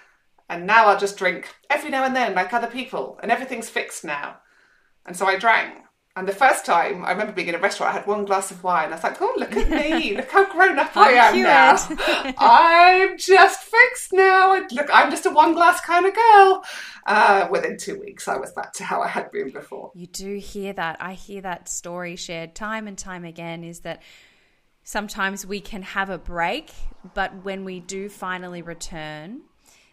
[0.49, 3.19] And now I'll just drink every now and then, like other people.
[3.21, 4.37] And everything's fixed now.
[5.05, 5.83] And so I drank.
[6.17, 8.63] And the first time, I remember being in a restaurant, I had one glass of
[8.63, 8.89] wine.
[8.89, 10.15] I was like, oh, look at me.
[10.17, 11.77] look how grown up I am now.
[12.39, 14.55] I'm just fixed now.
[14.55, 16.65] And look, I'm just a one glass kind of girl.
[17.05, 19.91] Uh, within two weeks, I was back to how I had been before.
[19.93, 20.97] You do hear that.
[20.99, 24.01] I hear that story shared time and time again is that
[24.87, 26.71] sometimes we can have a break,
[27.13, 29.41] but when we do finally return,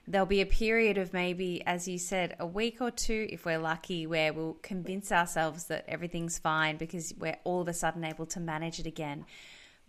[0.07, 3.59] there'll be a period of maybe, as you said, a week or two, if we're
[3.59, 8.25] lucky, where we'll convince ourselves that everything's fine because we're all of a sudden able
[8.25, 9.27] to manage it again.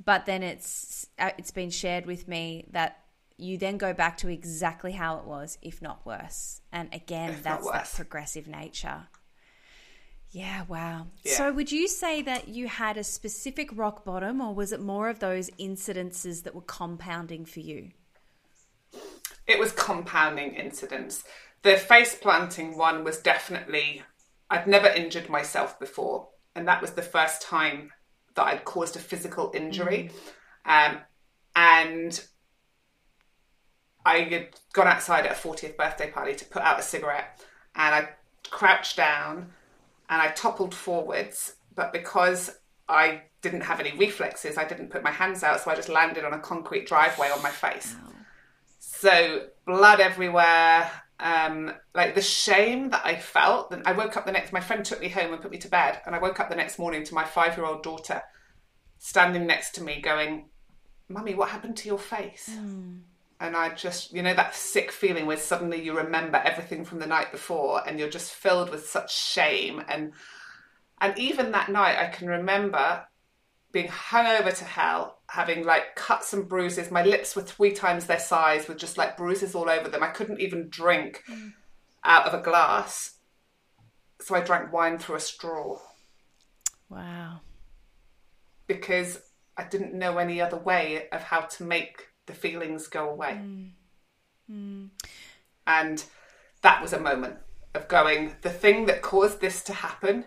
[0.04, 2.98] But then it's uh, it's been shared with me that
[3.38, 6.62] you then go back to exactly how it was, if not worse.
[6.72, 9.08] And again, If that's that progressive nature.
[10.36, 11.08] Yeah, wow.
[11.24, 11.34] Yeah.
[11.34, 15.10] So, would you say that you had a specific rock bottom, or was it more
[15.10, 17.92] of those incidences that were compounding for you?
[19.48, 21.24] it was compounding incidents.
[21.62, 24.04] The face planting one was definitely,
[24.50, 26.30] I'd never injured myself before.
[26.56, 27.92] And that was the first time
[28.36, 30.12] that I'd caused a physical injury.
[30.66, 31.00] Um,
[31.56, 32.24] and
[34.06, 37.44] I had gone outside at a 40th birthday party to put out a cigarette.
[37.76, 38.10] And I
[38.50, 39.52] crouched down
[40.10, 41.56] and I toppled forwards.
[41.76, 42.52] But because
[42.88, 45.62] I didn't have any reflexes, I didn't put my hands out.
[45.62, 47.96] So I just landed on a concrete driveway on my face.
[48.80, 50.90] So blood everywhere.
[51.20, 53.70] Um, like the shame that I felt.
[53.70, 54.52] Then I woke up the next.
[54.52, 56.56] My friend took me home and put me to bed, and I woke up the
[56.56, 58.22] next morning to my five-year-old daughter
[58.98, 60.50] standing next to me, going,
[61.08, 62.50] "Mummy, what happened to your face?"
[63.40, 67.06] And I just, you know, that sick feeling where suddenly you remember everything from the
[67.06, 69.84] night before, and you're just filled with such shame.
[69.88, 70.14] And
[71.02, 73.06] and even that night, I can remember
[73.76, 76.90] being hung over to hell, having like cuts and bruises.
[76.90, 80.02] My lips were three times their size with just like bruises all over them.
[80.02, 81.52] I couldn't even drink mm.
[82.06, 83.18] out of a glass.
[84.22, 85.78] So I drank wine through a straw
[86.90, 87.42] Wow.
[88.66, 89.20] because
[89.58, 93.40] I didn't know any other way of how to make the feelings go away.
[93.42, 93.70] Mm.
[94.52, 94.90] Mm.
[95.68, 96.04] And
[96.62, 97.38] that was a moment
[97.74, 100.26] of going, the thing that caused this to happen,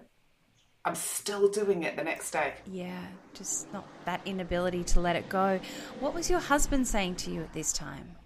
[0.84, 2.54] I'm still doing it the next day.
[2.66, 5.60] Yeah, just not that inability to let it go.
[6.00, 8.16] What was your husband saying to you at this time?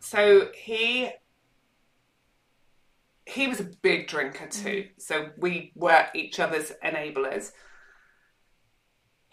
[0.00, 1.10] So he
[3.24, 4.68] he was a big drinker too.
[4.68, 4.88] Mm.
[4.98, 7.52] So we were each other's enablers.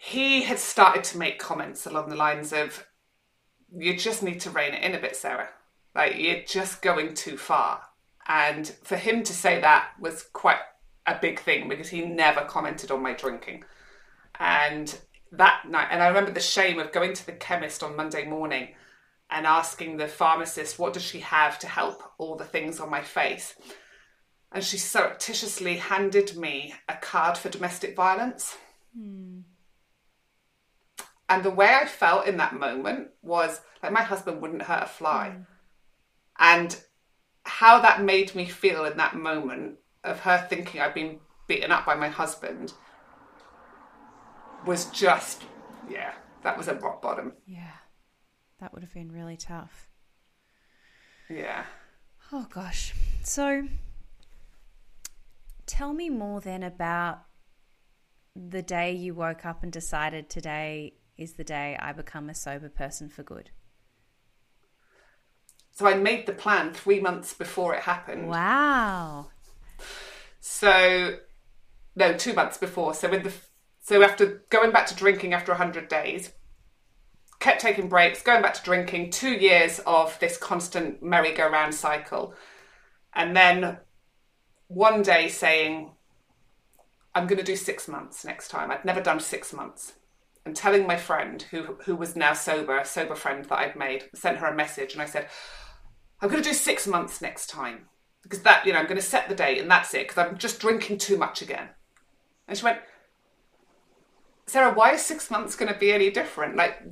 [0.02, 2.86] He had started to make comments along the lines of,
[3.70, 5.50] "You just need to rein it in a bit, Sarah.
[5.94, 7.86] Like you're just going too far."
[8.26, 10.60] And for him to say that was quite
[11.06, 13.64] a big thing because he never commented on my drinking.
[14.38, 14.98] And
[15.32, 18.74] that night, and I remember the shame of going to the chemist on Monday morning
[19.28, 23.02] and asking the pharmacist, what does she have to help all the things on my
[23.02, 23.54] face?
[24.50, 28.56] And she surreptitiously handed me a card for domestic violence.
[28.96, 29.39] Hmm.
[31.30, 34.86] And the way I felt in that moment was like my husband wouldn't hurt a
[34.86, 35.36] fly.
[35.36, 35.46] Mm.
[36.40, 36.82] And
[37.44, 41.86] how that made me feel in that moment of her thinking I'd been beaten up
[41.86, 42.72] by my husband
[44.66, 45.44] was just,
[45.88, 46.12] yeah,
[46.42, 47.34] that was a rock bottom.
[47.46, 47.76] Yeah,
[48.58, 49.88] that would have been really tough.
[51.28, 51.64] Yeah.
[52.32, 52.92] Oh gosh.
[53.22, 53.68] So
[55.66, 57.22] tell me more then about
[58.34, 62.68] the day you woke up and decided today is the day I become a sober
[62.68, 63.50] person for good?
[65.70, 68.28] So I made the plan three months before it happened.
[68.28, 69.28] Wow.
[70.40, 71.18] So,
[71.94, 72.94] no, two months before.
[72.94, 73.32] So with the
[73.82, 76.32] so after going back to drinking after hundred days,
[77.38, 79.10] kept taking breaks, going back to drinking.
[79.10, 82.34] Two years of this constant merry-go-round cycle,
[83.14, 83.78] and then
[84.68, 85.92] one day saying,
[87.14, 89.94] "I'm going to do six months next time." I'd never done six months.
[90.46, 94.04] And telling my friend, who who was now sober, a sober friend that I'd made,
[94.14, 95.28] sent her a message, and I said,
[96.20, 97.90] "I'm going to do six months next time."
[98.22, 100.38] because that you know I'm going to set the date and that's it because I'm
[100.38, 101.70] just drinking too much again.
[102.48, 102.78] And she went,
[104.46, 106.56] Sarah, why is six months going to be any different?
[106.56, 106.82] Like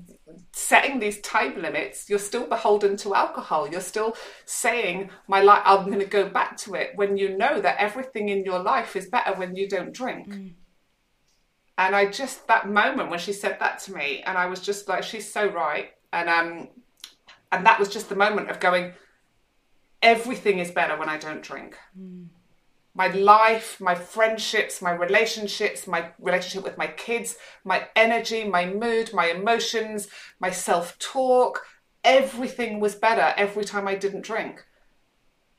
[0.53, 3.69] setting these time limits, you're still beholden to alcohol.
[3.69, 5.63] You're still saying my life.
[5.65, 8.95] I'm going to go back to it when you know that everything in your life
[8.95, 10.29] is better when you don't drink.
[10.29, 10.53] Mm.
[11.79, 14.89] And I just that moment when she said that to me, and I was just
[14.89, 15.93] like, she's so right.
[16.13, 16.69] And um,
[17.53, 18.93] and that was just the moment of going
[20.03, 21.77] everything is better when I don't drink.
[21.99, 22.27] Mm.
[22.95, 29.13] My life, my friendships, my relationships, my relationship with my kids, my energy, my mood,
[29.13, 30.09] my emotions,
[30.41, 31.65] my self talk,
[32.03, 34.65] everything was better every time I didn't drink.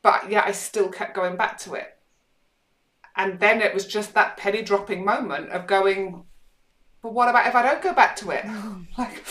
[0.02, 1.98] But yet I still kept going back to it.
[3.20, 6.24] And then it was just that penny dropping moment of going,
[7.02, 8.46] but what about if I don't go back to it?
[8.98, 9.24] Like,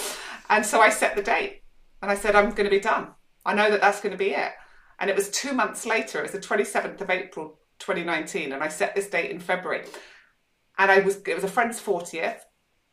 [0.50, 1.62] and so I set the date
[2.02, 3.08] and I said, I'm going to be done.
[3.46, 4.52] I know that that's going to be it.
[4.98, 8.68] And it was two months later, it was the 27th of April 2019, and I
[8.68, 9.84] set this date in February.
[10.76, 12.40] And I was it was a friend's 40th,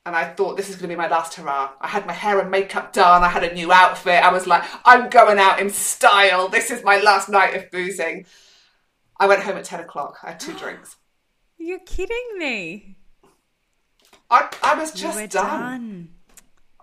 [0.05, 1.71] and I thought this is going to be my last hurrah.
[1.81, 4.23] I had my hair and makeup done, I had a new outfit.
[4.23, 6.47] I was like, I'm going out in style.
[6.47, 8.25] This is my last night of boozing.
[9.19, 10.17] I went home at 10 o'clock.
[10.23, 10.95] I had two drinks.
[11.57, 12.97] You're kidding me.
[14.29, 15.49] I, I was just done.
[15.49, 16.09] done.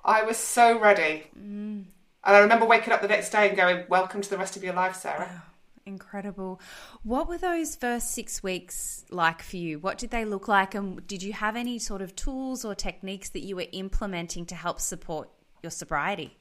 [0.04, 1.24] I was so ready.
[1.38, 1.84] Mm.
[2.24, 4.64] And I remember waking up the next day and going, Welcome to the rest of
[4.64, 5.42] your life, Sarah.
[5.84, 6.60] incredible.
[7.02, 9.78] What were those first six weeks like for you?
[9.80, 10.74] What did they look like?
[10.74, 14.54] And did you have any sort of tools or techniques that you were implementing to
[14.54, 15.28] help support
[15.62, 16.38] your sobriety?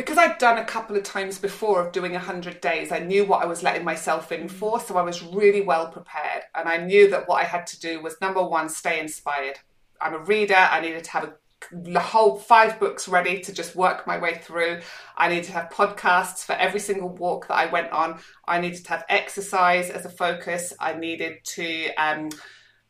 [0.00, 3.42] Because I'd done a couple of times before of doing 100 days, I knew what
[3.42, 4.80] I was letting myself in for.
[4.80, 6.44] So I was really well prepared.
[6.54, 9.58] And I knew that what I had to do was number one, stay inspired.
[10.00, 10.54] I'm a reader.
[10.54, 11.34] I needed to have a
[11.70, 14.80] the whole five books ready to just work my way through.
[15.18, 18.20] I needed to have podcasts for every single walk that I went on.
[18.48, 20.72] I needed to have exercise as a focus.
[20.80, 22.30] I needed to um,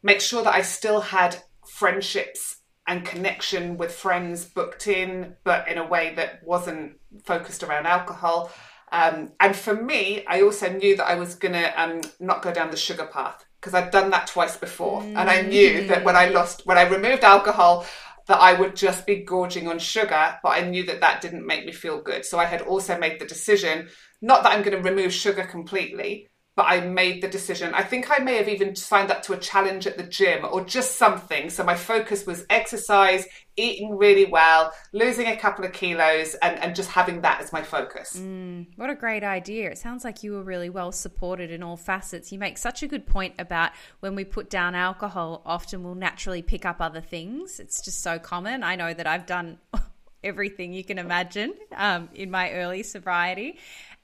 [0.04, 5.78] make sure that I still had friendships and connection with friends booked in, but in
[5.78, 8.50] a way that wasn't focused around alcohol.
[8.92, 12.52] Um, and for me, I also knew that I was going to um, not go
[12.52, 15.02] down the sugar path because I'd done that twice before.
[15.02, 15.16] Mm.
[15.16, 17.86] And I knew that when I lost, when I removed alcohol,
[18.26, 21.66] that I would just be gorging on sugar, but I knew that that didn't make
[21.66, 22.24] me feel good.
[22.24, 23.88] So I had also made the decision,
[24.22, 26.29] not that I'm going to remove sugar completely,
[26.60, 27.72] but I made the decision.
[27.72, 30.62] I think I may have even signed up to a challenge at the gym or
[30.62, 31.48] just something.
[31.48, 33.24] So my focus was exercise,
[33.56, 37.62] eating really well, losing a couple of kilos, and, and just having that as my
[37.62, 38.14] focus.
[38.18, 39.70] Mm, what a great idea.
[39.70, 42.30] It sounds like you were really well supported in all facets.
[42.30, 46.42] You make such a good point about when we put down alcohol, often we'll naturally
[46.42, 47.58] pick up other things.
[47.58, 48.62] It's just so common.
[48.62, 49.56] I know that I've done
[50.22, 53.58] everything you can imagine um, in my early sobriety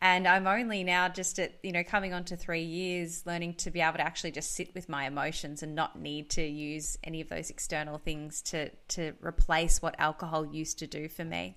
[0.07, 3.73] and I'm only now just at you know coming on to three years, learning to
[3.73, 7.21] be able to actually just sit with my emotions and not need to use any
[7.21, 11.57] of those external things to to replace what alcohol used to do for me.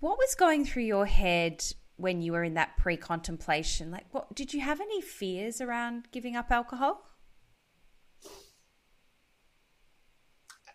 [0.00, 1.64] What was going through your head
[1.96, 3.90] when you were in that pre-contemplation?
[3.90, 7.06] Like, what did you have any fears around giving up alcohol?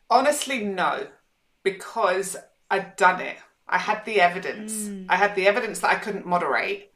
[0.10, 1.08] Honestly, no,
[1.64, 2.36] because
[2.72, 3.38] I'd done it.
[3.68, 4.74] I had the evidence.
[4.74, 5.08] Mm.
[5.10, 6.92] I had the evidence that I couldn't moderate.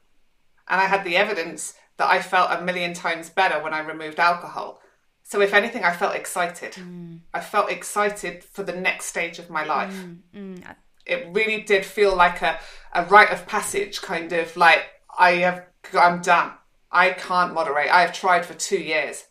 [0.67, 4.19] And I had the evidence that I felt a million times better when I removed
[4.19, 4.81] alcohol.
[5.23, 6.73] So, if anything, I felt excited.
[6.73, 7.19] Mm.
[7.33, 9.93] I felt excited for the next stage of my life.
[9.93, 10.17] Mm.
[10.35, 10.75] mm.
[11.05, 12.59] It really did feel like a,
[12.93, 14.85] a rite of passage, kind of like
[15.17, 16.51] I have, I'm done.
[16.91, 17.89] I can't moderate.
[17.89, 19.25] I have tried for two years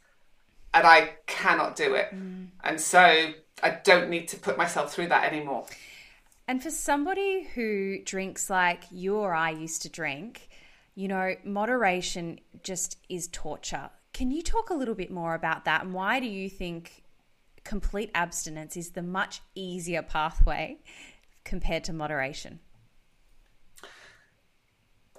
[0.75, 2.09] and I cannot do it.
[2.15, 2.49] Mm.
[2.63, 3.33] And so
[3.63, 5.67] I don't need to put myself through that anymore.
[6.49, 10.49] And for somebody who drinks like you or I used to drink,
[10.95, 13.91] you know, moderation just is torture.
[14.15, 17.05] Can you talk a little bit more about that and why do you think
[17.65, 20.79] complete abstinence is the much easier pathway
[21.45, 22.61] compared to moderation?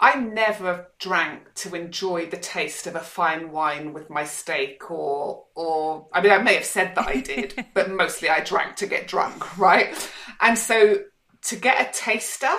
[0.01, 5.45] I never drank to enjoy the taste of a fine wine with my steak or
[5.55, 8.88] or I mean I may have said that I did, but mostly I drank to
[8.88, 9.93] get drunk, right?
[10.39, 11.03] And so
[11.44, 12.52] to get a taster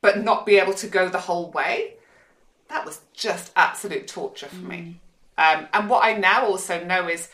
[0.00, 1.94] but not be able to go the whole way,
[2.68, 4.68] that was just absolute torture for mm.
[4.68, 5.00] me.
[5.38, 7.30] Um, and what I now also know is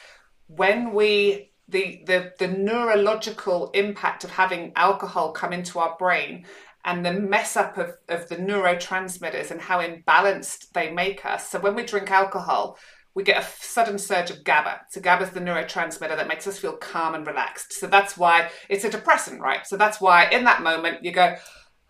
[0.47, 6.47] when we the, the the neurological impact of having alcohol come into our brain
[6.85, 11.49] and the mess up of, of the neurotransmitters and how imbalanced they make us.
[11.49, 12.79] So when we drink alcohol,
[13.15, 14.83] we get a sudden surge of GABA.
[14.91, 17.73] So GABA is the neurotransmitter that makes us feel calm and relaxed.
[17.73, 19.67] So that's why it's a depressant, right?
[19.67, 21.35] So that's why in that moment you go,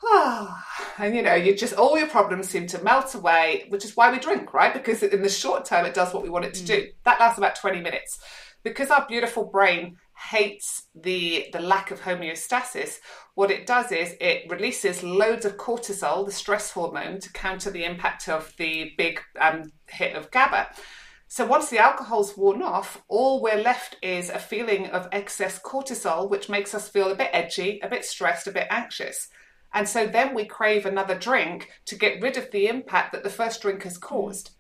[0.03, 3.85] ah, oh, and you know, you just all your problems seem to melt away, which
[3.85, 4.73] is why we drink, right?
[4.73, 6.67] Because in the short term, it does what we want it to mm.
[6.67, 6.87] do.
[7.05, 8.19] That lasts about 20 minutes.
[8.63, 9.97] Because our beautiful brain
[10.29, 12.99] hates the the lack of homeostasis
[13.35, 17.85] what it does is it releases loads of cortisol the stress hormone to counter the
[17.85, 20.69] impact of the big um, hit of gaba
[21.33, 26.29] so once the alcohol's worn off all we're left is a feeling of excess cortisol
[26.29, 29.29] which makes us feel a bit edgy a bit stressed a bit anxious
[29.73, 33.31] and so then we crave another drink to get rid of the impact that the
[33.31, 34.51] first drink has caused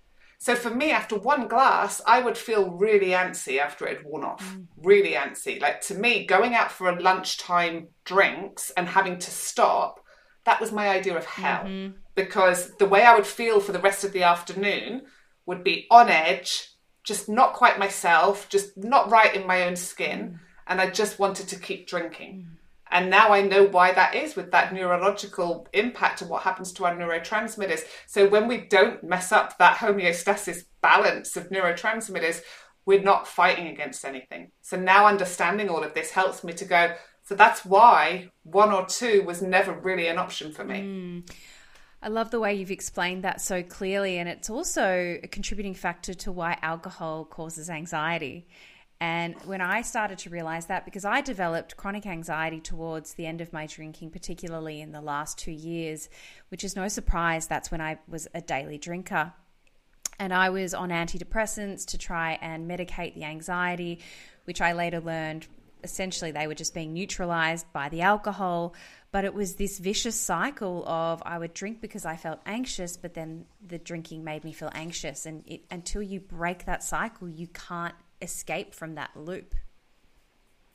[0.40, 4.24] so for me, after one glass, I would feel really antsy after it had worn
[4.24, 4.42] off.
[4.42, 4.68] Mm.
[4.78, 5.60] Really antsy.
[5.60, 10.00] Like to me, going out for a lunchtime drinks and having to stop,
[10.46, 11.64] that was my idea of hell.
[11.64, 11.96] Mm-hmm.
[12.14, 15.02] Because the way I would feel for the rest of the afternoon
[15.50, 16.68] would be on edge,
[17.02, 20.38] just not quite myself, just not right in my own skin.
[20.68, 22.46] And I just wanted to keep drinking.
[22.88, 26.84] And now I know why that is with that neurological impact and what happens to
[26.84, 27.80] our neurotransmitters.
[28.06, 32.42] So when we don't mess up that homeostasis balance of neurotransmitters,
[32.86, 34.52] we're not fighting against anything.
[34.62, 36.94] So now understanding all of this helps me to go,
[37.24, 40.80] so that's why one or two was never really an option for me.
[40.80, 41.30] Mm.
[42.02, 46.14] I love the way you've explained that so clearly, and it's also a contributing factor
[46.14, 48.46] to why alcohol causes anxiety.
[49.02, 53.42] And when I started to realize that, because I developed chronic anxiety towards the end
[53.42, 56.08] of my drinking, particularly in the last two years,
[56.48, 59.34] which is no surprise, that's when I was a daily drinker.
[60.18, 64.00] And I was on antidepressants to try and medicate the anxiety,
[64.44, 65.46] which I later learned
[65.82, 68.74] essentially they were just being neutralized by the alcohol.
[69.12, 73.14] But it was this vicious cycle of I would drink because I felt anxious, but
[73.14, 75.26] then the drinking made me feel anxious.
[75.26, 79.54] And it, until you break that cycle, you can't escape from that loop.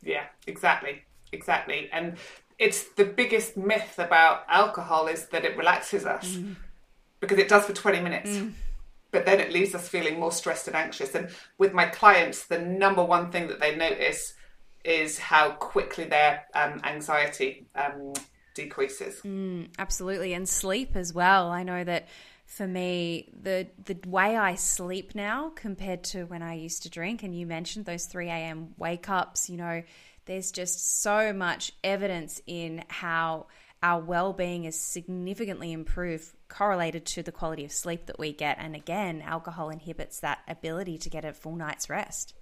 [0.01, 1.03] Yeah, exactly.
[1.31, 1.89] Exactly.
[1.91, 2.17] And
[2.57, 6.55] it's the biggest myth about alcohol is that it relaxes us mm.
[7.19, 8.29] because it does for 20 minutes.
[8.29, 8.53] Mm.
[9.11, 11.15] But then it leaves us feeling more stressed and anxious.
[11.15, 14.33] And with my clients, the number one thing that they notice
[14.85, 18.13] is how quickly their um, anxiety um,
[18.53, 19.19] decreases.
[19.21, 20.33] Mm, absolutely.
[20.33, 21.49] And sleep as well.
[21.49, 22.07] I know that
[22.45, 27.23] for me the the way I sleep now compared to when I used to drink
[27.23, 28.75] and you mentioned those 3 a.m.
[28.77, 29.81] wake ups you know
[30.25, 33.47] there's just so much evidence in how
[33.81, 38.75] our well-being is significantly improved correlated to the quality of sleep that we get and
[38.75, 42.35] again alcohol inhibits that ability to get a full night's rest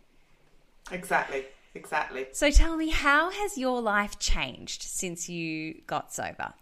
[0.91, 1.45] exactly
[1.76, 6.53] exactly so tell me how has your life changed since you got sober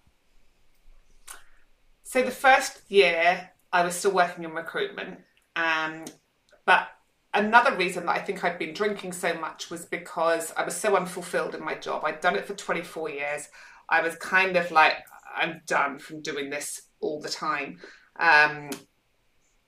[2.12, 5.20] so the first year, I was still working in recruitment,
[5.56, 6.04] um,
[6.66, 6.90] but
[7.34, 10.98] another reason that I think I'd been drinking so much was because I was so
[10.98, 12.04] unfulfilled in my job.
[12.04, 13.48] I'd done it for 24 years.
[13.88, 14.98] I was kind of like,
[15.34, 17.80] I'm done from doing this all the time.
[18.20, 18.72] Um,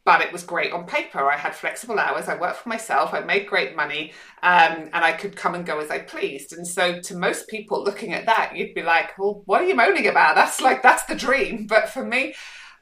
[0.06, 1.30] but it was great on paper.
[1.30, 2.28] I had flexible hours.
[2.28, 3.14] I worked for myself.
[3.14, 6.54] I made great money, um, and I could come and go as I pleased.
[6.54, 9.76] And so, to most people looking at that, you'd be like, "Well, what are you
[9.76, 10.36] moaning about?
[10.36, 12.36] That's like that's the dream." But for me,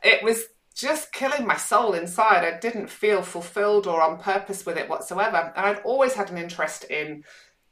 [0.03, 0.45] it was
[0.75, 2.43] just killing my soul inside.
[2.43, 5.53] I didn't feel fulfilled or on purpose with it whatsoever.
[5.55, 7.23] And I'd always had an interest in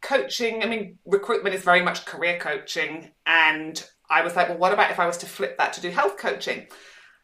[0.01, 0.61] coaching.
[0.63, 4.91] I mean, recruitment is very much career coaching, and I was like, "Well, what about
[4.91, 6.67] if I was to flip that to do health coaching?"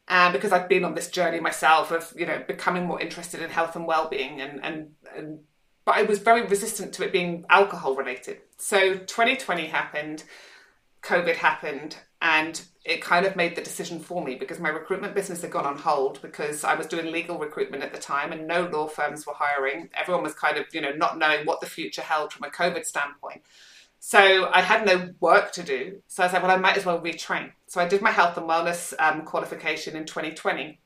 [0.08, 3.50] And because I've been on this journey myself of you know becoming more interested in
[3.50, 5.40] health and well-being and and and
[5.86, 8.42] but I was very resistant to it being alcohol related.
[8.58, 10.24] So 2020 happened,
[11.04, 15.42] COVID happened, and it kind of made the decision for me because my recruitment business
[15.42, 18.68] had gone on hold because I was doing legal recruitment at the time and no
[18.68, 19.90] law firms were hiring.
[19.96, 22.86] Everyone was kind of, you know, not knowing what the future held from a COVID
[22.86, 23.44] standpoint.
[24.08, 26.00] So I had no work to do.
[26.06, 27.52] So I said, well, I might as well retrain.
[27.66, 30.80] So I did my health and wellness um, qualification in 2020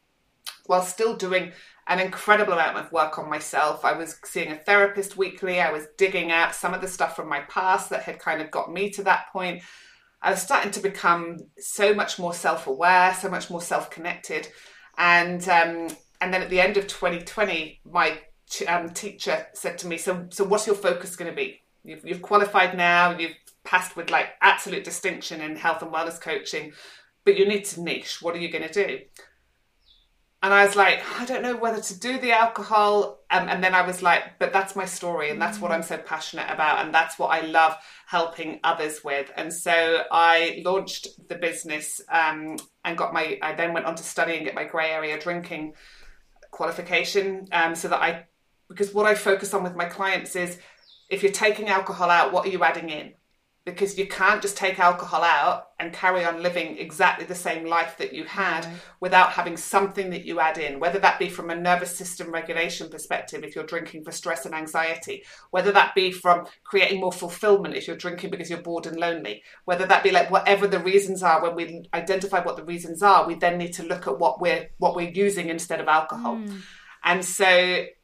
[0.68, 1.52] while still doing
[1.88, 3.84] an incredible amount of work on myself.
[3.84, 5.60] I was seeing a therapist weekly.
[5.60, 8.52] I was digging out some of the stuff from my past that had kind of
[8.52, 9.64] got me to that point.
[10.22, 14.48] I was starting to become so much more self-aware, so much more self-connected,
[14.98, 15.90] and um,
[16.22, 18.18] and then at the end of 2020, my
[18.66, 21.62] um, teacher said to me, "So, so what's your focus going to be?
[21.84, 23.18] You've, you've qualified now.
[23.18, 26.74] You've passed with like absolute distinction in health and wellness coaching,
[27.26, 28.22] but you need to niche.
[28.22, 29.00] What are you going to do?"
[30.42, 33.20] And I was like, I don't know whether to do the alcohol.
[33.30, 35.98] Um, and then I was like, but that's my story, and that's what I'm so
[35.98, 37.76] passionate about, and that's what I love
[38.08, 39.30] helping others with.
[39.36, 43.38] And so I launched the business um, and got my.
[43.42, 45.74] I then went on to study and get my grey area drinking
[46.52, 48.26] qualification, um, so that I,
[48.70, 50.58] because what I focus on with my clients is,
[51.10, 53.14] if you're taking alcohol out, what are you adding in?
[53.66, 57.98] because you can't just take alcohol out and carry on living exactly the same life
[57.98, 58.76] that you had right.
[59.00, 62.90] without having something that you add in, whether that be from a nervous system regulation
[62.90, 67.76] perspective, if you're drinking for stress and anxiety, whether that be from creating more fulfillment
[67.76, 71.24] if you're drinking because you're bored and lonely, whether that be like whatever the reasons
[71.24, 74.42] are, when we identify what the reasons are, we then need to look at what
[74.42, 76.38] we're what we're using instead of alcohol.
[76.38, 76.62] Mm.
[77.04, 77.46] And so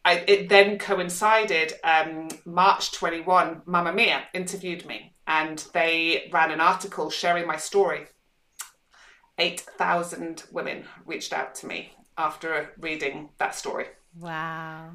[0.05, 7.09] I, it then coincided, um, March 21, Mamamia interviewed me and they ran an article
[7.09, 8.07] sharing my story.
[9.37, 13.87] 8,000 women reached out to me after reading that story.
[14.17, 14.91] Wow.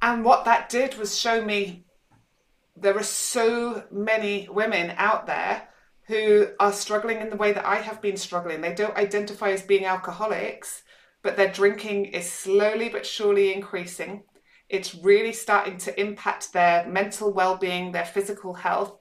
[0.00, 1.84] And what that did was show me
[2.76, 5.68] there are so many women out there
[6.06, 8.60] who are struggling in the way that I have been struggling.
[8.60, 10.82] They don't identify as being alcoholics,
[11.24, 14.22] but their drinking is slowly but surely increasing.
[14.68, 18.96] It's really starting to impact their mental well being, their physical health.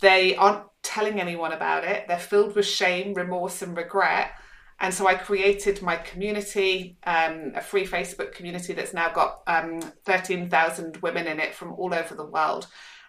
[0.00, 2.08] They aren't telling anyone about it.
[2.08, 4.30] They're filled with shame, remorse, and regret.
[4.80, 9.80] And so I created my community, um, a free Facebook community that's now got um,
[10.06, 12.68] 13,000 women in it from all over the world.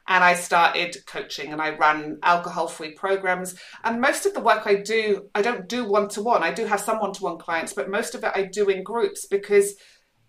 [0.09, 3.55] And I started coaching and I run alcohol free programs.
[3.83, 6.43] And most of the work I do, I don't do one to one.
[6.43, 8.83] I do have some one to one clients, but most of it I do in
[8.83, 9.75] groups because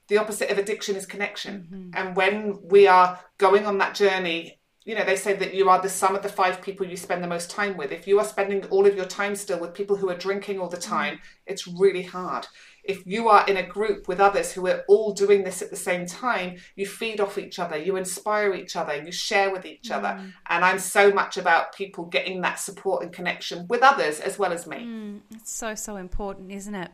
[0.08, 1.66] the opposite of addiction is connection.
[1.72, 1.90] Mm-hmm.
[1.94, 5.80] And when we are going on that journey, you know, they say that you are
[5.80, 7.92] the sum of the five people you spend the most time with.
[7.92, 10.68] If you are spending all of your time still with people who are drinking all
[10.68, 10.90] the mm-hmm.
[10.90, 11.52] time, mm-hmm.
[11.52, 12.46] it's really hard.
[12.90, 15.76] If you are in a group with others who are all doing this at the
[15.76, 19.90] same time, you feed off each other, you inspire each other, you share with each
[19.90, 19.96] mm.
[19.96, 20.20] other.
[20.48, 24.52] And I'm so much about people getting that support and connection with others as well
[24.52, 24.78] as me.
[24.78, 26.90] Mm, it's so, so important, isn't it?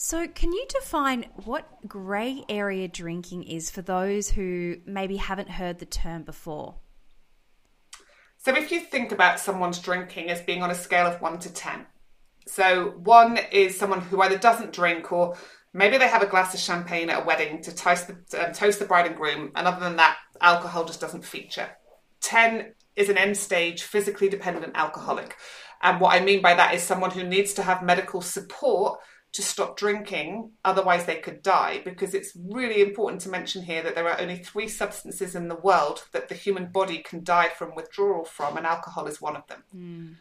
[0.00, 5.80] So, can you define what grey area drinking is for those who maybe haven't heard
[5.80, 6.76] the term before?
[8.36, 11.52] So, if you think about someone's drinking as being on a scale of one to
[11.52, 11.84] 10,
[12.48, 15.36] so one is someone who either doesn't drink or
[15.72, 18.78] maybe they have a glass of champagne at a wedding to toast the, um, toast
[18.78, 21.68] the bride and groom, and other than that, alcohol just doesn't feature.
[22.20, 25.36] 10 is an end stage, physically dependent alcoholic.
[25.82, 28.98] And what I mean by that is someone who needs to have medical support
[29.32, 31.80] to stop drinking, otherwise they could die.
[31.84, 35.54] Because it's really important to mention here that there are only three substances in the
[35.54, 39.46] world that the human body can die from withdrawal from, and alcohol is one of
[39.46, 39.62] them.
[39.76, 40.14] Mm.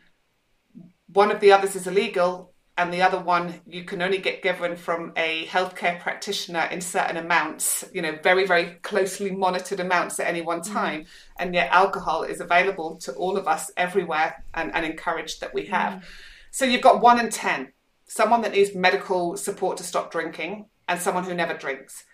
[1.14, 4.76] One of the others is illegal, and the other one you can only get given
[4.76, 10.28] from a healthcare practitioner in certain amounts, you know, very, very closely monitored amounts at
[10.28, 10.72] any one mm.
[10.72, 11.02] time.
[11.02, 11.08] Mm.
[11.40, 15.66] And yet, alcohol is available to all of us everywhere and, and encouraged that we
[15.68, 15.94] have.
[15.94, 16.04] Mm.
[16.52, 17.72] So you've got one in 10
[18.08, 22.06] someone that needs medical support to stop drinking, and someone who never drinks.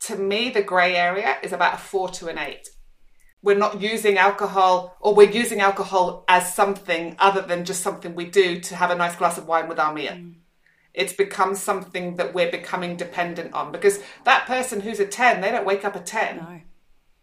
[0.00, 2.70] To me, the grey area is about a four to an eight.
[3.42, 8.26] We're not using alcohol, or we're using alcohol as something other than just something we
[8.26, 10.12] do to have a nice glass of wine with our meal.
[10.12, 10.34] Mm.
[10.94, 15.50] It's become something that we're becoming dependent on because that person who's a 10, they
[15.50, 16.36] don't wake up at 10.
[16.36, 16.60] No.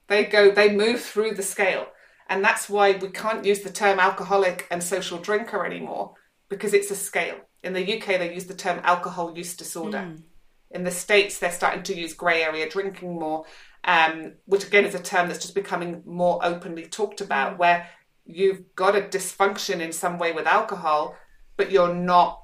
[0.07, 1.87] They go, they move through the scale.
[2.27, 6.15] And that's why we can't use the term alcoholic and social drinker anymore
[6.49, 7.37] because it's a scale.
[7.63, 9.99] In the UK, they use the term alcohol use disorder.
[9.99, 10.23] Mm.
[10.71, 13.45] In the States, they're starting to use grey area drinking more,
[13.83, 17.87] um, which again is a term that's just becoming more openly talked about, where
[18.25, 21.15] you've got a dysfunction in some way with alcohol,
[21.57, 22.41] but you're not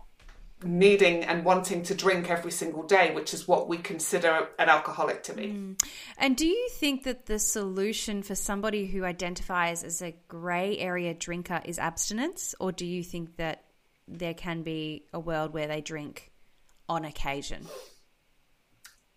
[0.64, 5.22] needing and wanting to drink every single day, which is what we consider an alcoholic
[5.22, 5.48] to be.
[5.48, 5.84] Mm.
[6.18, 11.14] And do you think that the solution for somebody who identifies as a grey area
[11.14, 13.66] drinker is abstinence, or do you think that
[14.08, 16.32] there can be a world where they drink
[16.88, 17.68] on occasion?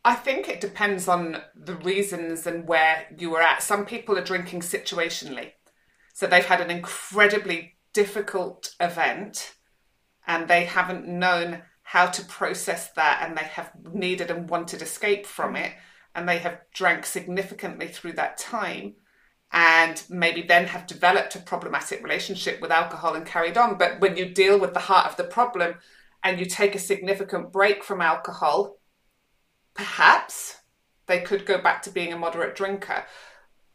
[0.08, 3.62] I think it depends on the reasons and where you were at.
[3.62, 5.52] Some people are drinking situationally.
[6.14, 9.56] So they've had an incredibly difficult event
[10.26, 15.26] and they haven't known how to process that and they have needed and wanted escape
[15.26, 15.74] from it
[16.14, 18.94] and they have drank significantly through that time
[19.52, 23.76] and maybe then have developed a problematic relationship with alcohol and carried on.
[23.76, 25.74] But when you deal with the heart of the problem
[26.24, 28.77] and you take a significant break from alcohol,
[29.78, 30.56] perhaps
[31.06, 33.04] they could go back to being a moderate drinker.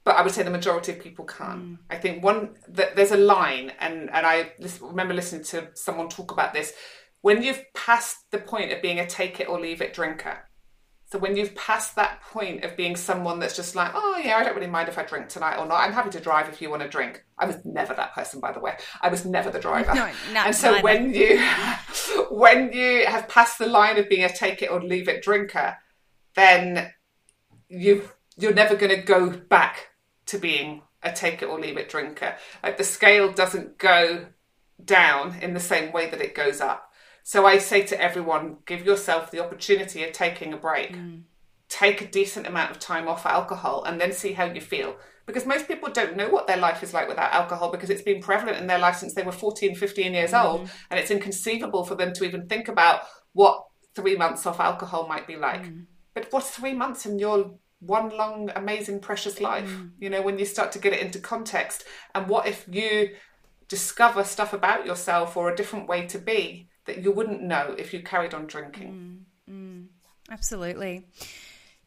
[0.03, 1.63] But I would say the majority of people can't.
[1.63, 1.77] Mm.
[1.89, 4.51] I think one that there's a line, and and I
[4.81, 6.73] remember listening to someone talk about this.
[7.21, 10.39] When you've passed the point of being a take it or leave it drinker,
[11.13, 14.43] so when you've passed that point of being someone that's just like, oh yeah, I
[14.43, 15.75] don't really mind if I drink tonight or not.
[15.75, 17.23] I'm happy to drive if you want to drink.
[17.37, 18.75] I was never that person, by the way.
[18.99, 19.93] I was never the driver.
[19.95, 21.39] No, no, and so when you
[22.29, 25.77] when you have passed the line of being a take it or leave it drinker,
[26.35, 26.91] then
[27.69, 29.89] you you're never going to go back
[30.25, 32.35] to being a take it or leave it drinker.
[32.63, 34.27] Like the scale doesn't go
[34.83, 36.91] down in the same way that it goes up.
[37.23, 40.93] So I say to everyone, give yourself the opportunity of taking a break.
[40.93, 41.23] Mm.
[41.69, 44.95] Take a decent amount of time off alcohol and then see how you feel.
[45.25, 48.21] Because most people don't know what their life is like without alcohol because it's been
[48.21, 50.43] prevalent in their life since they were 14, 15 years mm.
[50.43, 50.69] old.
[50.89, 53.63] And it's inconceivable for them to even think about what
[53.95, 55.63] three months off alcohol might be like.
[55.63, 55.85] Mm.
[56.13, 59.69] But what's three months in your one long, amazing, precious life?
[59.69, 59.91] Mm.
[59.99, 61.85] You know, when you start to get it into context.
[62.13, 63.15] And what if you
[63.67, 67.93] discover stuff about yourself or a different way to be that you wouldn't know if
[67.93, 69.25] you carried on drinking.
[69.49, 69.87] Mm, mm,
[70.29, 71.07] absolutely.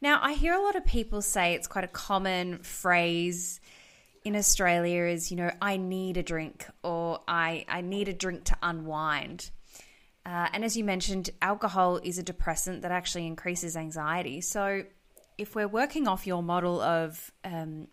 [0.01, 3.61] Now, I hear a lot of people say it's quite a common phrase
[4.25, 8.45] in Australia is, you know, I need a drink or I, I need a drink
[8.45, 9.51] to unwind.
[10.27, 14.41] Uh, and as you mentioned, alcohol is a depressant that actually increases anxiety.
[14.41, 14.83] So,
[15.39, 17.87] if we're working off your model of um,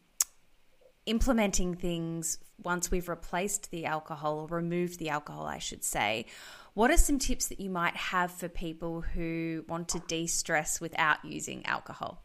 [1.05, 6.25] implementing things once we've replaced the alcohol or removed the alcohol, I should say,
[6.73, 10.81] what are some tips that you might have for people who want to de stress
[10.81, 12.23] without using alcohol?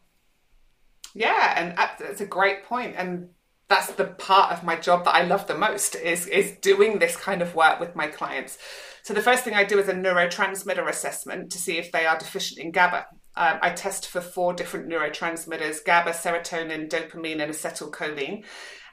[1.13, 2.95] Yeah, and that's a great point.
[2.97, 3.29] And
[3.69, 7.15] that's the part of my job that I love the most is, is doing this
[7.15, 8.57] kind of work with my clients.
[9.03, 12.17] So the first thing I do is a neurotransmitter assessment to see if they are
[12.17, 13.05] deficient in GABA.
[13.35, 18.43] Um, I test for four different neurotransmitters GABA, serotonin, dopamine, and acetylcholine.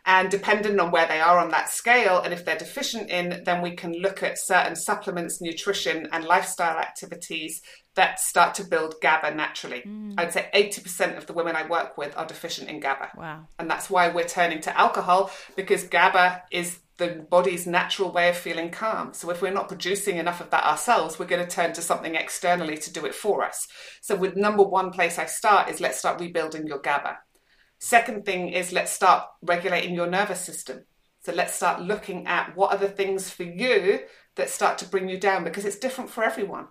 [0.04, 3.60] And depending on where they are on that scale, and if they're deficient in, then
[3.60, 7.60] we can look at certain supplements, nutrition, and lifestyle activities
[7.96, 9.82] that start to build GABA naturally.
[9.86, 10.14] Mm.
[10.16, 13.10] I'd say 80% of the women I work with are deficient in GABA.
[13.16, 13.48] Wow.
[13.58, 18.36] And that's why we're turning to alcohol because GABA is the body's natural way of
[18.36, 19.12] feeling calm.
[19.12, 22.14] So if we're not producing enough of that ourselves, we're going to turn to something
[22.14, 23.66] externally to do it for us.
[24.00, 27.18] So with number one place I start is let's start rebuilding your GABA.
[27.78, 30.84] Second thing is let's start regulating your nervous system.
[31.20, 34.00] So let's start looking at what are the things for you
[34.36, 36.68] that start to bring you down because it's different for everyone.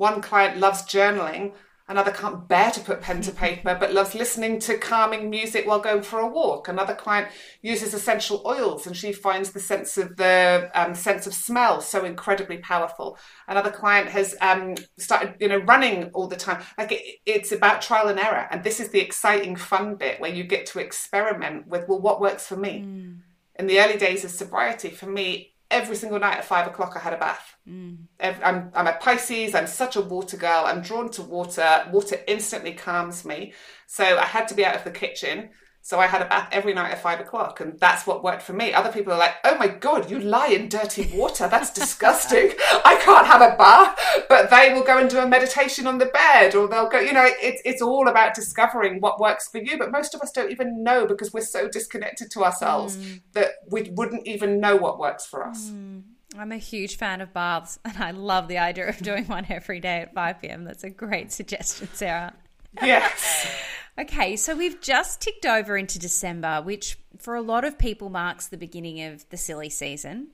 [0.00, 1.52] One client loves journaling,
[1.90, 5.80] Another can't bear to put pen to paper but loves listening to calming music while
[5.80, 6.68] going for a walk.
[6.68, 7.26] Another client
[7.62, 12.04] uses essential oils and she finds the sense of the um, sense of smell so
[12.04, 13.18] incredibly powerful.
[13.48, 16.62] Another client has um, started, you know, running all the time.
[16.78, 20.32] Like it, it's about trial and error, and this is the exciting, fun bit where
[20.32, 22.84] you get to experiment with, well, what works for me.
[22.86, 23.18] Mm.
[23.58, 26.98] In the early days of sobriety, for me, every single night at five o'clock, I
[27.00, 27.56] had a bath.
[27.68, 27.98] Mm.
[28.20, 29.54] I'm, I'm a Pisces.
[29.54, 30.64] I'm such a water girl.
[30.66, 31.86] I'm drawn to water.
[31.92, 33.52] Water instantly calms me.
[33.86, 35.50] So I had to be out of the kitchen.
[35.82, 38.52] So I had a bath every night at five o'clock, and that's what worked for
[38.52, 38.72] me.
[38.72, 41.48] Other people are like, "Oh my god, you lie in dirty water.
[41.48, 42.52] That's disgusting.
[42.84, 46.06] I can't have a bath." But they will go and do a meditation on the
[46.06, 47.00] bed, or they'll go.
[47.00, 49.78] You know, it's it's all about discovering what works for you.
[49.78, 53.22] But most of us don't even know because we're so disconnected to ourselves mm.
[53.32, 55.70] that we wouldn't even know what works for us.
[55.70, 56.02] Mm.
[56.38, 59.80] I'm a huge fan of baths, and I love the idea of doing one every
[59.80, 60.64] day at 5 p.m.
[60.64, 62.34] That's a great suggestion, Sarah.
[62.80, 63.50] Yes.
[64.00, 68.46] Okay, so we've just ticked over into December, which for a lot of people marks
[68.46, 70.28] the beginning of the silly season.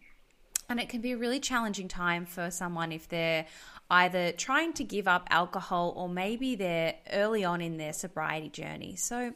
[0.69, 3.47] And it can be a really challenging time for someone if they're
[3.91, 8.95] either trying to give up alcohol or maybe they're early on in their sobriety journey.
[8.95, 9.33] So,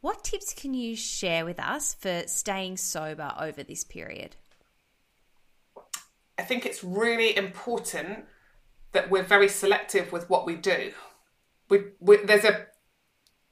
[0.00, 4.36] what tips can you share with us for staying sober over this period?
[6.38, 8.26] I think it's really important
[8.92, 10.92] that we're very selective with what we do.
[11.68, 12.66] We, we, there's a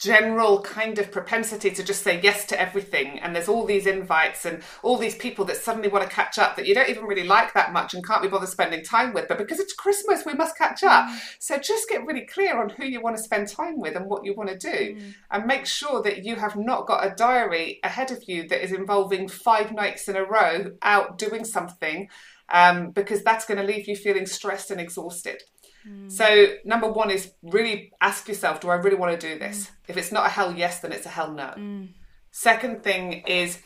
[0.02, 4.44] general kind of propensity to just say yes to everything and there's all these invites
[4.44, 7.22] and all these people that suddenly want to catch up that you don't even really
[7.22, 10.34] like that much and can't be bothered spending time with but because it's christmas we
[10.34, 11.20] must catch up mm.
[11.38, 14.24] so just get really clear on who you want to spend time with and what
[14.24, 15.14] you want to do mm.
[15.30, 18.72] and make sure that you have not got a diary ahead of you that is
[18.72, 22.08] involving five nights in a row out doing something
[22.48, 25.42] um, because that's going to leave you feeling stressed and exhausted
[25.88, 26.10] Mm.
[26.10, 29.66] So, number one is really ask yourself, do I really want to do this?
[29.66, 29.70] Mm.
[29.88, 31.54] If it's not a hell yes, then it's a hell no.
[31.56, 31.88] Mm.
[32.30, 33.58] Second thing is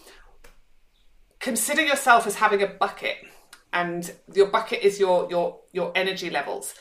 [1.38, 3.16] consider yourself as having a bucket
[3.72, 6.74] and your bucket is your your your energy levels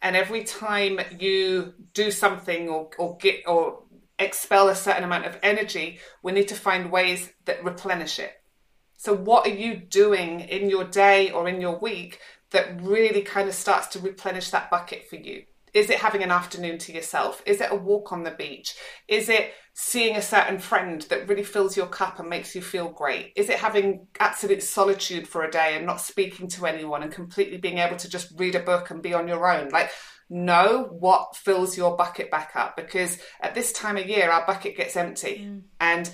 [0.00, 3.82] and every time you do something or, or get or
[4.18, 8.32] expel a certain amount of energy we need to find ways that replenish it
[8.96, 12.20] so what are you doing in your day or in your week
[12.52, 15.42] that really kind of starts to replenish that bucket for you
[15.74, 18.74] is it having an afternoon to yourself is it a walk on the beach
[19.08, 22.90] is it seeing a certain friend that really fills your cup and makes you feel
[22.90, 23.32] great?
[23.36, 27.56] Is it having absolute solitude for a day and not speaking to anyone and completely
[27.56, 29.70] being able to just read a book and be on your own?
[29.70, 29.90] Like,
[30.28, 34.76] know what fills your bucket back up because at this time of year, our bucket
[34.76, 35.62] gets empty mm.
[35.80, 36.10] and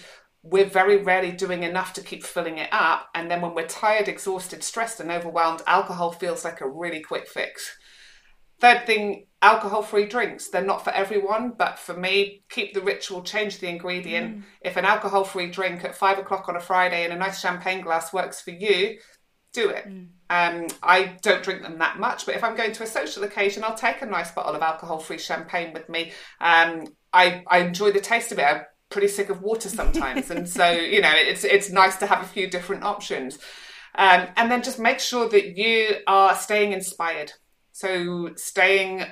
[0.51, 3.09] we're very rarely doing enough to keep filling it up.
[3.15, 7.29] And then when we're tired, exhausted, stressed, and overwhelmed, alcohol feels like a really quick
[7.29, 7.77] fix.
[8.61, 10.49] Third thing, alcohol free drinks.
[10.49, 14.39] They're not for everyone, but for me, keep the ritual, change the ingredient.
[14.39, 14.43] Mm.
[14.63, 17.83] If an alcohol free drink at five o'clock on a Friday in a nice champagne
[17.83, 18.99] glass works for you,
[19.53, 19.87] do it.
[19.87, 20.09] Mm.
[20.31, 23.65] Um, I don't drink them that much, but if I'm going to a social occasion,
[23.65, 26.13] I'll take a nice bottle of alcohol free champagne with me.
[26.41, 28.45] Um, I, I enjoy the taste of it.
[28.45, 30.31] I'm pretty sick of water sometimes.
[30.31, 33.39] and so, you know, it's, it's nice to have a few different options.
[33.95, 37.33] Um, and then just make sure that you are staying inspired.
[37.73, 39.05] So staying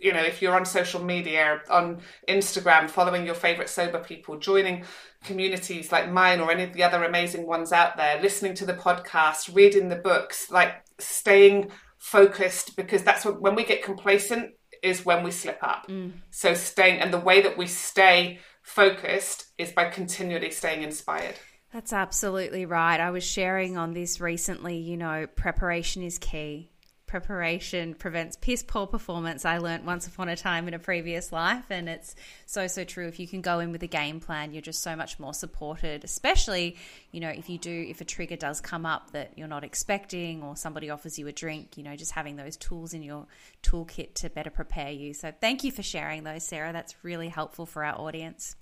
[0.00, 4.84] you know, if you're on social media, on Instagram, following your favorite sober people, joining
[5.24, 8.74] communities like mine or any of the other amazing ones out there, listening to the
[8.74, 15.06] podcast, reading the books, like staying focused because that's what, when we get complacent is
[15.06, 15.86] when we slip up.
[15.88, 16.12] Mm.
[16.30, 21.36] So staying and the way that we stay focused is by continually staying inspired.
[21.72, 22.98] That's absolutely right.
[22.98, 26.70] I was sharing on this recently, you know, preparation is key
[27.14, 29.44] preparation prevents piss poor performance.
[29.44, 33.06] I learned once upon a time in a previous life, and it's so, so true.
[33.06, 36.02] If you can go in with a game plan, you're just so much more supported,
[36.02, 36.76] especially,
[37.12, 40.42] you know, if you do, if a trigger does come up that you're not expecting
[40.42, 43.28] or somebody offers you a drink, you know, just having those tools in your
[43.62, 45.14] toolkit to better prepare you.
[45.14, 46.72] So thank you for sharing those, Sarah.
[46.72, 48.56] That's really helpful for our audience.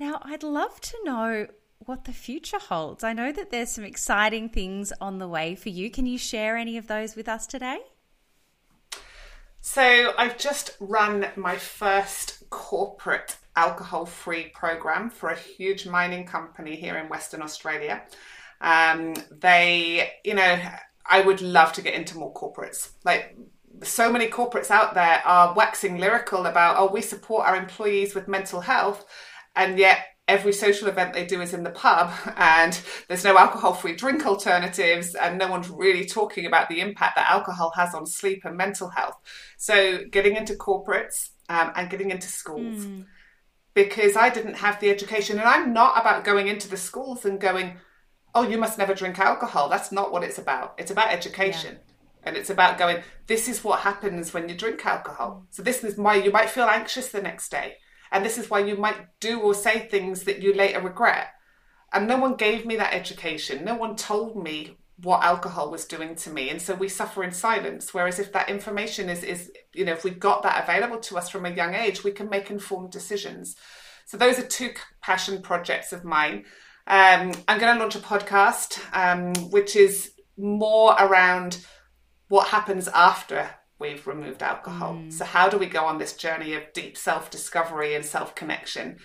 [0.00, 1.46] Now, I'd love to know
[1.86, 3.04] what the future holds.
[3.04, 5.90] I know that there's some exciting things on the way for you.
[5.90, 7.78] Can you share any of those with us today?
[9.60, 16.76] So, I've just run my first corporate alcohol free program for a huge mining company
[16.76, 18.02] here in Western Australia.
[18.60, 20.58] Um, they, you know,
[21.06, 22.90] I would love to get into more corporates.
[23.04, 23.36] Like,
[23.82, 28.28] so many corporates out there are waxing lyrical about, oh, we support our employees with
[28.28, 29.04] mental health.
[29.56, 33.74] And yet, every social event they do is in the pub and there's no alcohol
[33.74, 38.06] free drink alternatives and no one's really talking about the impact that alcohol has on
[38.06, 39.16] sleep and mental health.
[39.58, 42.86] So getting into corporates um, and getting into schools.
[42.86, 43.06] Mm.
[43.74, 47.40] because i didn't have the education and i'm not about going into the schools and
[47.40, 47.76] going
[48.34, 49.68] oh you must never drink alcohol.
[49.68, 50.74] That's not what it's about.
[50.78, 51.74] It's about education.
[51.74, 51.80] Yeah.
[52.26, 55.46] And it's about going, this is what happens when you drink alcohol.
[55.50, 57.76] So, this is why you might feel anxious the next day
[58.12, 61.28] and this is why you might do or say things that you later regret.
[61.92, 63.64] And no one gave me that education.
[63.64, 66.50] No one told me what alcohol was doing to me.
[66.50, 67.92] And so we suffer in silence.
[67.92, 71.28] Whereas if that information is, is you know, if we've got that available to us
[71.28, 73.56] from a young age, we can make informed decisions.
[74.06, 76.44] So those are two passion projects of mine.
[76.86, 81.64] Um, I'm going to launch a podcast, um, which is more around
[82.28, 83.48] what happens after
[83.78, 84.94] we've removed alcohol.
[84.94, 85.12] Mm.
[85.12, 88.98] So, how do we go on this journey of deep self discovery and self connection?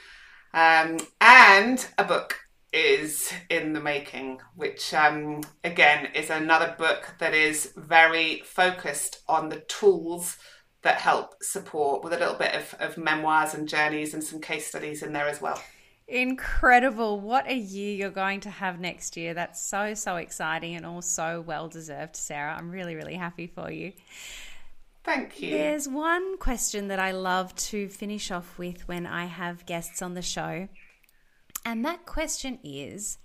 [0.54, 2.40] Um, and a book
[2.72, 9.50] is in the making, which um, again is another book that is very focused on
[9.50, 10.38] the tools
[10.82, 14.68] that help support with a little bit of, of memoirs and journeys and some case
[14.68, 15.62] studies in there as well.
[16.08, 17.20] Incredible.
[17.20, 19.34] What a year you're going to have next year.
[19.34, 22.56] That's so, so exciting and all so well deserved, Sarah.
[22.58, 23.94] I'm really, really happy for you.
[25.04, 25.52] Thank you.
[25.52, 30.14] There's one question that I love to finish off with when I have guests on
[30.14, 30.68] the show.
[31.66, 33.18] And that question is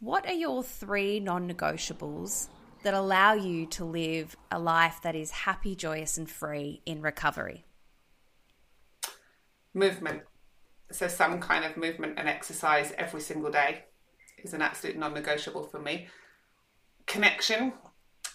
[0.00, 2.48] What are your three non negotiables
[2.82, 7.64] that allow you to live a life that is happy, joyous, and free in recovery?
[9.74, 10.22] Movement.
[10.90, 13.84] So, some kind of movement and exercise every single day
[14.38, 16.08] is an absolute non negotiable for me.
[17.06, 17.74] Connection.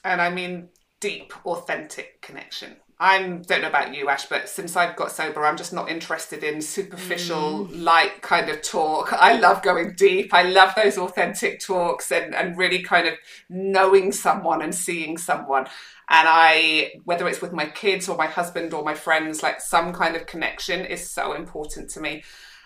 [0.03, 0.69] And I mean
[0.99, 2.77] deep, authentic connection.
[2.99, 6.43] I don't know about you, Ash, but since I've got sober, I'm just not interested
[6.43, 7.83] in superficial, mm.
[7.83, 9.13] light kind of talk.
[9.13, 10.33] I love going deep.
[10.33, 13.13] I love those authentic talks and, and really kind of
[13.49, 15.65] knowing someone and seeing someone.
[16.09, 19.93] And I, whether it's with my kids or my husband or my friends, like some
[19.93, 22.23] kind of connection is so important to me.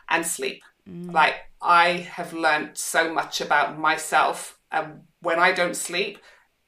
[0.09, 0.63] And sleep.
[0.87, 1.11] Mm.
[1.11, 4.57] Like I have learned so much about myself.
[4.71, 6.19] And when I don't sleep,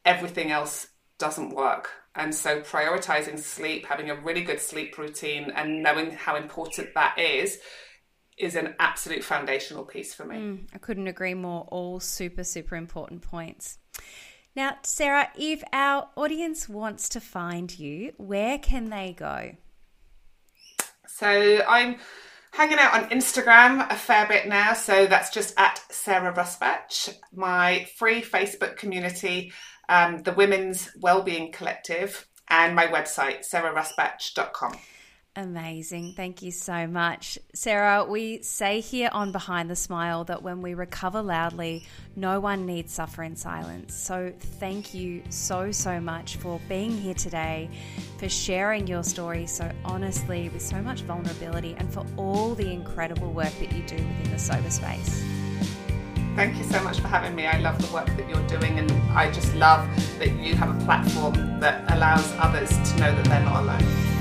[0.04, 0.88] everything else
[1.20, 1.90] doesn't work.
[2.16, 7.18] And so prioritizing sleep, having a really good sleep routine, and knowing how important that
[7.18, 7.60] is
[8.38, 10.36] is an absolute foundational piece for me.
[10.36, 11.68] Mm, I couldn't agree more.
[11.70, 13.78] All super, super important points.
[14.56, 19.56] Now, Sarah, if our audience wants to find you, where can they go?
[21.08, 21.28] So
[21.68, 21.98] I'm
[22.52, 24.74] hanging out on Instagram a fair bit now.
[24.74, 29.52] So that's just at Sarah Rusbatch, my free Facebook community,
[29.90, 34.78] um, the Women's Wellbeing Collective, and my website, sarahrusbatch.com.
[35.36, 36.14] Amazing.
[36.16, 37.40] Thank you so much.
[37.56, 42.68] Sarah, we say here on Behind the Smile that when we recover loudly, no one
[42.68, 43.96] needs suffer in silence.
[43.96, 47.72] So thank you so, so much for being here today,
[48.20, 53.32] for sharing your story so honestly with so much vulnerability, and for all the incredible
[53.32, 55.26] work that you do within the sober space.
[56.36, 57.46] Thank you so much for having me.
[57.46, 60.86] I love the work that you're doing, and I just love that you have a
[60.86, 64.13] platform that allows others to know that they're not alone.